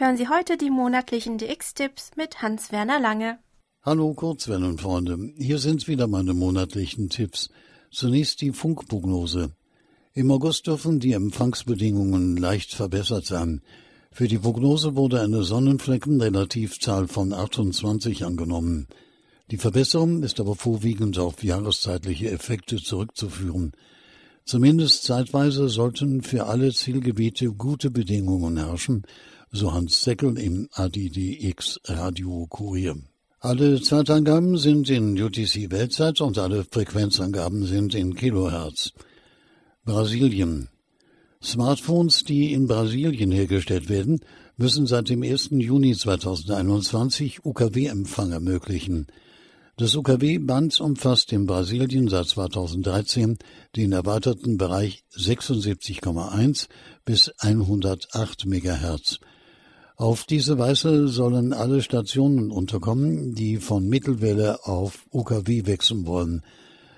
Hören 0.05 0.19
Sie 0.19 0.29
heute 0.29 0.59
die 0.59 0.69
monatlichen 0.69 1.39
DX-Tipps 1.39 2.11
mit 2.15 2.43
Hans-Werner 2.43 3.01
Lange. 3.01 3.39
Hallo 3.81 4.13
Kurzwellenfreunde, 4.13 5.33
hier 5.39 5.59
sind 5.59 5.89
wieder 5.89 6.09
meine 6.09 6.35
monatlichen 6.35 7.09
Tipps. 7.09 7.49
Zunächst 7.91 8.43
die 8.43 8.53
Funkprognose. 8.53 9.53
Im 10.13 10.31
August 10.31 10.67
dürfen 10.67 11.01
die 11.01 11.15
Empfangsbedingungen 11.15 12.37
leicht 12.37 12.75
verbessert 12.75 13.25
sein. 13.25 13.63
Für 14.13 14.29
die 14.29 14.37
Prognose 14.37 14.95
wurde 14.95 15.23
eine 15.23 15.43
Sonnenflecken-Relativzahl 15.43 17.09
von 17.09 17.33
28 17.33 18.27
angenommen. 18.27 18.89
Die 19.51 19.57
Verbesserung 19.57 20.23
ist 20.23 20.39
aber 20.39 20.55
vorwiegend 20.55 21.19
auf 21.19 21.43
jahreszeitliche 21.43 22.31
Effekte 22.31 22.77
zurückzuführen. 22.77 23.73
Zumindest 24.45 25.05
zeitweise 25.05 25.71
sollten 25.71 26.21
für 26.21 26.45
alle 26.45 26.71
Zielgebiete 26.75 27.51
gute 27.53 27.91
Bedingungen 27.91 28.59
herrschen, 28.59 29.07
so 29.57 29.73
Hans 29.73 30.03
Seckel 30.03 30.37
im 30.37 30.69
ADDX 30.73 31.79
Radio 31.85 32.45
Kurier. 32.49 32.97
Alle 33.39 33.81
Zeitangaben 33.81 34.59
sind 34.59 34.91
in 34.91 35.21
UTC 35.23 35.71
Weltzeit 35.71 36.21
und 36.21 36.39
alle 36.39 36.65
Frequenzangaben 36.65 37.65
sind 37.65 37.95
in 37.95 38.17
Kilohertz. 38.17 38.93
Brasilien. 39.85 40.71
Smartphones, 41.41 42.25
die 42.25 42.53
in 42.53 42.67
Brasilien 42.67 43.31
hergestellt 43.31 43.89
werden, 43.89 44.21
müssen 44.57 44.89
seit 44.89 45.09
dem 45.09 45.23
1. 45.23 45.51
Juni 45.53 45.95
2021 45.95 47.45
UKW-Empfang 47.45 48.33
ermöglichen. 48.33 49.07
Das 49.77 49.95
UKW-Band 49.95 50.81
umfasst 50.81 51.33
in 51.33 51.47
Brasilien 51.47 52.09
seit 52.09 52.27
2013 52.27 53.39
den 53.77 53.93
erweiterten 53.93 54.59
Bereich 54.59 55.05
76,1 55.17 56.67
bis 57.05 57.33
108 57.39 58.47
MHz. 58.47 59.21
Auf 59.97 60.25
diese 60.25 60.59
Weise 60.59 61.07
sollen 61.07 61.53
alle 61.53 61.81
Stationen 61.81 62.51
unterkommen, 62.51 63.35
die 63.35 63.59
von 63.59 63.89
Mittelwelle 63.89 64.67
auf 64.67 65.07
UKW 65.13 65.67
wechseln 65.67 66.07
wollen. 66.07 66.43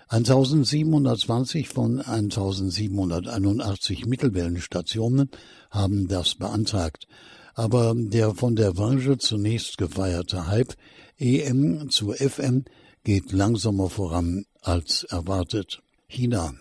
1720 0.09 1.68
von 1.68 2.01
1781 2.01 4.07
Mittelwellenstationen 4.07 5.30
haben 5.70 6.09
das 6.09 6.36
beantragt. 6.36 7.07
Aber 7.55 7.92
der 7.94 8.34
von 8.34 8.57
der 8.57 8.72
Branche 8.72 9.18
zunächst 9.18 9.76
gefeierte 9.76 10.47
Hype 10.47 10.74
EM 11.18 11.90
zu 11.90 12.12
FM 12.12 12.64
geht 13.05 13.32
langsamer 13.32 13.90
voran 13.90 14.47
als 14.62 15.05
erwartet. 15.05 15.82
China. 16.09 16.55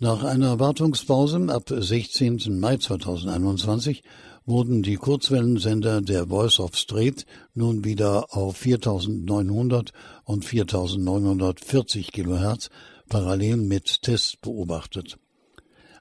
Nach 0.00 0.22
einer 0.22 0.60
Wartungspause 0.60 1.48
ab 1.48 1.64
16. 1.68 2.60
Mai 2.60 2.76
2021 2.76 4.04
wurden 4.48 4.82
die 4.82 4.96
Kurzwellensender 4.96 6.00
der 6.00 6.28
Voice 6.28 6.58
of 6.58 6.74
Strait 6.74 7.26
nun 7.52 7.84
wieder 7.84 8.34
auf 8.34 8.56
4900 8.56 9.92
und 10.24 10.42
4940 10.42 12.12
Kilohertz 12.12 12.70
parallel 13.10 13.58
mit 13.58 14.00
Tests 14.00 14.36
beobachtet. 14.36 15.18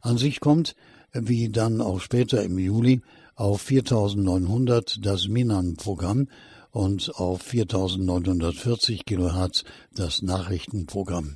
An 0.02 0.18
sich 0.18 0.40
kommt, 0.40 0.76
wie 1.12 1.50
dann 1.50 1.82
auch 1.82 2.00
später 2.00 2.42
im 2.42 2.58
Juli, 2.58 3.02
auf 3.36 3.62
4900 3.64 5.06
das 5.06 5.28
Minan-Programm 5.28 6.30
und 6.72 7.16
auf 7.16 7.42
4940 7.42 9.04
Kilohertz 9.04 9.66
das 9.94 10.22
Nachrichtenprogramm. 10.22 11.36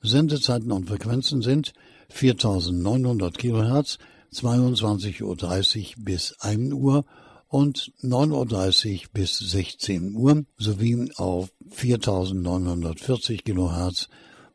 Sendezeiten 0.00 0.72
und 0.72 0.88
Frequenzen 0.88 1.42
sind 1.42 1.74
4900 2.08 3.36
Kilohertz 3.36 3.98
22.30 4.32 5.96
Uhr 5.98 6.04
bis 6.04 6.34
1 6.40 6.72
Uhr 6.72 7.04
und 7.48 7.92
9.30 8.02 8.92
Uhr 8.92 9.08
bis 9.12 9.38
16 9.38 10.14
Uhr 10.14 10.44
sowie 10.56 11.10
auf 11.16 11.50
4940 11.70 13.44
kHz 13.44 14.08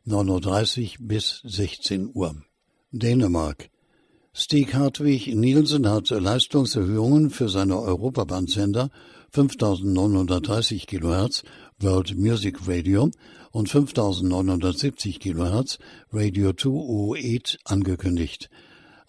9.30 0.06 1.00
Uhr 1.00 1.06
bis 1.06 1.40
16 1.44 2.10
Uhr. 2.12 2.34
Dänemark. 2.90 3.70
Stig 4.32 4.74
Hartwig 4.74 5.34
Nielsen 5.34 5.88
hat 5.88 6.10
Leistungserhöhungen 6.10 7.30
für 7.30 7.48
seine 7.48 7.78
Europabandsender 7.80 8.90
5930 9.30 10.86
kHz 10.86 11.44
World 11.80 12.16
Music 12.16 12.66
Radio 12.66 13.10
und 13.52 13.68
5970 13.68 15.20
kHz 15.20 15.78
Radio 16.12 16.52
2 16.52 16.68
OED 16.68 17.58
angekündigt. 17.64 18.48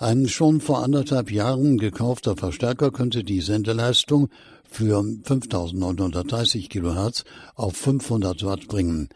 Ein 0.01 0.29
schon 0.29 0.61
vor 0.61 0.81
anderthalb 0.81 1.29
Jahren 1.29 1.77
gekaufter 1.77 2.37
Verstärker 2.37 2.89
könnte 2.89 3.25
die 3.25 3.41
Sendeleistung 3.41 4.29
für 4.63 5.03
5930 5.03 6.69
Kilohertz 6.69 7.25
auf 7.55 7.75
500 7.75 8.45
Watt 8.45 8.69
bringen. 8.69 9.09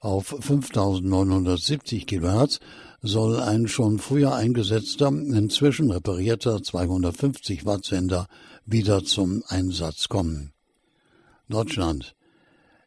Auf 0.00 0.34
5970 0.40 2.08
Kilohertz 2.08 2.58
soll 3.00 3.38
ein 3.38 3.68
schon 3.68 4.00
früher 4.00 4.34
eingesetzter, 4.34 5.06
inzwischen 5.06 5.92
reparierter 5.92 6.60
250 6.60 7.64
Watt 7.64 7.84
Sender 7.84 8.26
wieder 8.66 9.04
zum 9.04 9.44
Einsatz 9.46 10.08
kommen. 10.08 10.52
Deutschland. 11.48 12.16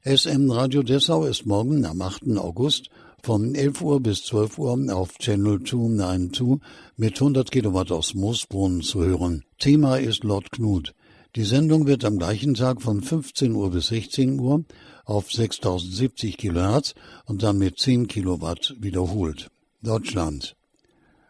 SM 0.04 0.52
Radio 0.52 0.84
Dessau 0.84 1.24
ist 1.24 1.45
morgen 1.45 1.86
am 1.86 2.02
8. 2.02 2.38
August 2.38 2.89
von 3.28 3.56
11 3.56 3.82
Uhr 3.82 4.00
bis 4.00 4.24
12 4.24 4.58
Uhr 4.58 4.96
auf 4.96 5.18
Channel 5.18 5.62
292 5.62 6.62
mit 6.96 7.16
100 7.16 7.52
Kilowatt 7.52 7.92
aus 7.92 8.14
Moosbrunn 8.14 8.82
zu 8.82 9.04
hören. 9.04 9.44
Thema 9.60 9.98
ist 9.98 10.24
Lord 10.24 10.50
Knut. 10.54 10.96
Die 11.36 11.44
Sendung 11.44 11.88
wird 11.88 12.06
am 12.06 12.20
gleichen 12.20 12.54
Tag 12.54 12.82
von 12.82 13.02
15 13.02 13.52
Uhr 13.52 13.70
bis 13.70 13.88
16 13.88 14.40
Uhr 14.40 14.64
auf 15.04 15.30
6070 15.30 16.38
Kilohertz 16.38 16.96
und 17.26 17.44
dann 17.44 17.58
mit 17.58 17.78
10 17.78 18.08
Kilowatt 18.08 18.74
wiederholt. 18.80 19.50
Deutschland. 19.84 20.56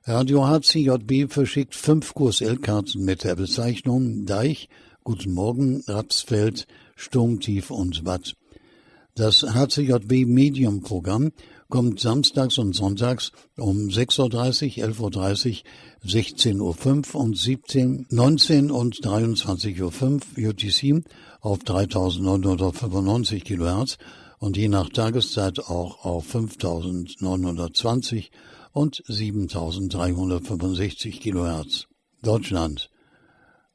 Radio 0.04 0.48
HCJB 0.48 1.34
verschickt 1.34 1.74
fünf 1.74 2.14
QSL-Karten 2.14 3.04
mit 3.04 3.24
der 3.24 3.36
Bezeichnung 3.36 4.28
Deich, 4.28 4.70
Guten 5.04 5.34
Morgen, 5.34 5.84
Rapsfeld, 5.88 6.68
Sturmtief 6.96 7.72
und 7.72 8.06
Watt. 8.06 8.36
Das 9.18 9.42
HCJB 9.42 10.26
Medium 10.28 10.82
Programm 10.82 11.32
kommt 11.70 12.00
samstags 12.00 12.60
und 12.60 12.76
sonntags 12.76 13.32
um 13.58 13.88
6.30 13.88 14.78
Uhr, 14.78 14.90
11.30 14.90 15.64
Uhr, 16.06 16.08
16.05 16.08 17.16
Uhr 17.16 17.22
und 17.22 17.36
17, 17.36 18.06
19 18.12 18.70
und 18.70 18.98
23.05 18.98 19.82
Uhr 19.82 20.22
UTC 20.50 21.04
auf 21.42 21.64
3995 21.64 23.44
Kilohertz 23.44 23.98
und 24.38 24.56
je 24.56 24.68
nach 24.68 24.90
Tageszeit 24.90 25.62
auch 25.62 26.06
auf 26.06 26.28
5920 26.28 28.30
und 28.72 29.02
7365 29.08 31.22
Kilohertz. 31.22 31.88
Deutschland. 32.22 32.92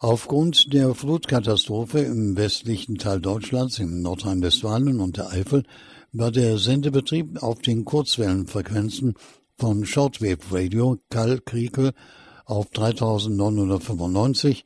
Aufgrund 0.03 0.73
der 0.73 0.97
Flutkatastrophe 0.97 2.01
im 2.01 2.37
westlichen 2.37 2.99
Teil 2.99 3.21
Deutschlands, 3.21 3.79
im 3.79 4.03
Nordrhein-Westfalen 4.03 4.99
und 4.99 5.17
der 5.17 5.31
Eifel, 5.31 5.63
war 6.11 6.33
der 6.33 6.59
Sendebetrieb 6.59 7.41
auf 7.41 7.61
den 7.61 7.85
Kurzwellenfrequenzen 7.85 9.15
von 9.57 9.87
Shortwave 9.87 10.41
Radio 10.51 10.99
Kall 11.09 11.39
Kriekel 11.39 11.93
auf 12.47 12.69
3995, 12.71 14.65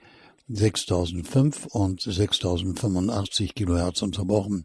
6005 0.48 1.66
und 1.66 2.00
6085 2.00 3.54
Kilohertz 3.54 4.00
unterbrochen. 4.00 4.64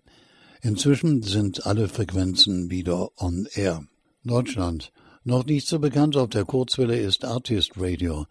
Inzwischen 0.61 1.22
sind 1.22 1.65
alle 1.65 1.89
Frequenzen 1.89 2.72
wieder 2.72 3.09
on 3.17 3.45
air. 3.55 3.84
Deutschland. 4.24 4.93
Noch 5.26 5.45
nicht 5.45 5.67
so 5.67 5.80
bekannt 5.80 6.15
auf 6.15 6.30
der 6.30 6.45
Kurzwelle 6.45 6.97
ist 6.97 7.26
Artist 7.26 7.74
Radio. 7.76 8.26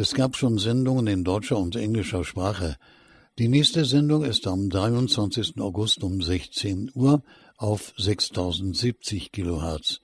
Es 0.00 0.14
gab 0.14 0.34
schon 0.34 0.56
Sendungen 0.56 1.06
in 1.08 1.24
deutscher 1.24 1.58
und 1.58 1.76
englischer 1.76 2.24
Sprache. 2.24 2.78
Die 3.38 3.48
nächste 3.48 3.84
Sendung 3.84 4.24
ist 4.24 4.46
am 4.46 4.70
23. 4.70 5.60
August 5.60 6.02
um 6.02 6.22
16 6.22 6.90
Uhr 6.94 7.22
auf 7.58 7.92
6070 7.98 9.30
Kilohertz. 9.30 10.00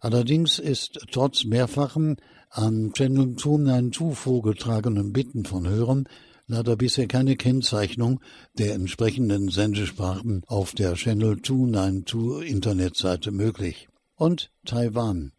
Allerdings 0.00 0.58
ist 0.58 0.98
trotz 1.12 1.44
mehrfachen 1.46 2.16
an 2.50 2.92
Channel 2.92 3.36
292 3.36 4.18
vorgetragenen 4.18 5.14
Bitten 5.14 5.46
von 5.46 5.66
Hörern 5.66 6.06
leider 6.46 6.76
bisher 6.76 7.06
keine 7.06 7.36
Kennzeichnung 7.36 8.20
der 8.58 8.74
entsprechenden 8.74 9.48
Sendesprachen 9.48 10.42
auf 10.46 10.74
der 10.74 10.92
Channel 10.92 11.40
292 11.40 12.50
Internetseite 12.50 13.30
möglich. 13.30 13.88
Und 14.14 14.50
Taiwan. 14.66 15.32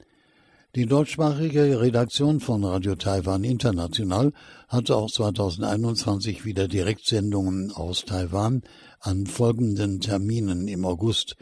Die 0.76 0.86
deutschsprachige 0.86 1.82
Redaktion 1.82 2.40
von 2.40 2.64
Radio 2.64 2.94
Taiwan 2.94 3.44
International 3.44 4.32
hatte 4.68 4.96
auch 4.98 5.10
2021 5.10 6.46
wieder 6.46 6.68
Direktsendungen 6.68 7.72
aus 7.72 8.06
Taiwan 8.06 8.62
an 9.00 9.26
folgenden 9.26 10.00
Terminen 10.00 10.68
im 10.68 10.86
August 10.86 11.38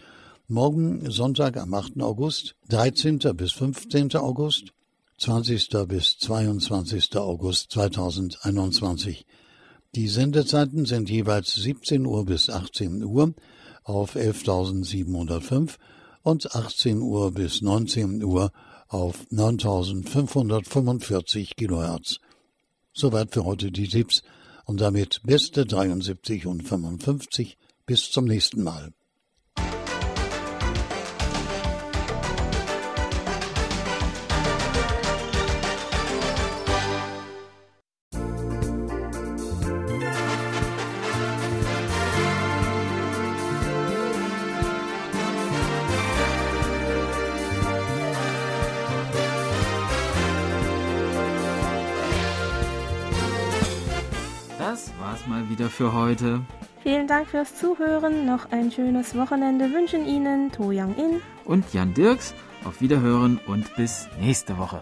Morgen 0.47 1.11
Sonntag 1.11 1.57
am 1.57 1.73
8. 1.73 1.99
August, 1.99 2.55
13. 2.69 3.19
bis 3.35 3.51
15. 3.51 4.15
August, 4.15 4.71
20. 5.17 5.71
bis 5.89 6.17
22. 6.19 7.17
August 7.17 7.71
2021. 7.71 9.25
Die 9.93 10.07
Sendezeiten 10.07 10.85
sind 10.85 11.09
jeweils 11.09 11.53
17 11.53 12.05
Uhr 12.05 12.23
bis 12.23 12.49
18 12.49 13.03
Uhr 13.03 13.33
auf 13.83 14.15
11.705 14.15 15.75
und 16.23 16.55
18 16.55 17.01
Uhr 17.01 17.33
bis 17.33 17.61
19 17.61 18.23
Uhr 18.23 18.53
auf 18.87 19.25
9.545 19.31 21.55
Kilohertz. 21.55 22.19
Soweit 22.93 23.33
für 23.33 23.45
heute 23.45 23.71
die 23.71 23.87
Tipps 23.87 24.21
Und 24.65 24.81
damit 24.81 25.21
beste 25.23 25.65
73 25.65 26.45
und 26.45 26.67
55. 26.67 27.57
Bis 27.85 28.11
zum 28.11 28.25
nächsten 28.25 28.63
Mal. 28.63 28.91
Für 55.77 55.93
heute. 55.93 56.41
Vielen 56.81 57.07
Dank 57.07 57.27
fürs 57.27 57.55
Zuhören. 57.55 58.25
Noch 58.25 58.51
ein 58.51 58.71
schönes 58.71 59.15
Wochenende 59.15 59.71
wünschen 59.71 60.07
Ihnen 60.07 60.51
To 60.51 60.69
Young 60.71 60.95
In 60.95 61.21
Und 61.45 61.71
Jan 61.71 61.93
Dirks, 61.93 62.33
auf 62.65 62.81
Wiederhören 62.81 63.39
und 63.45 63.75
bis 63.75 64.07
nächste 64.19 64.57
Woche. 64.57 64.81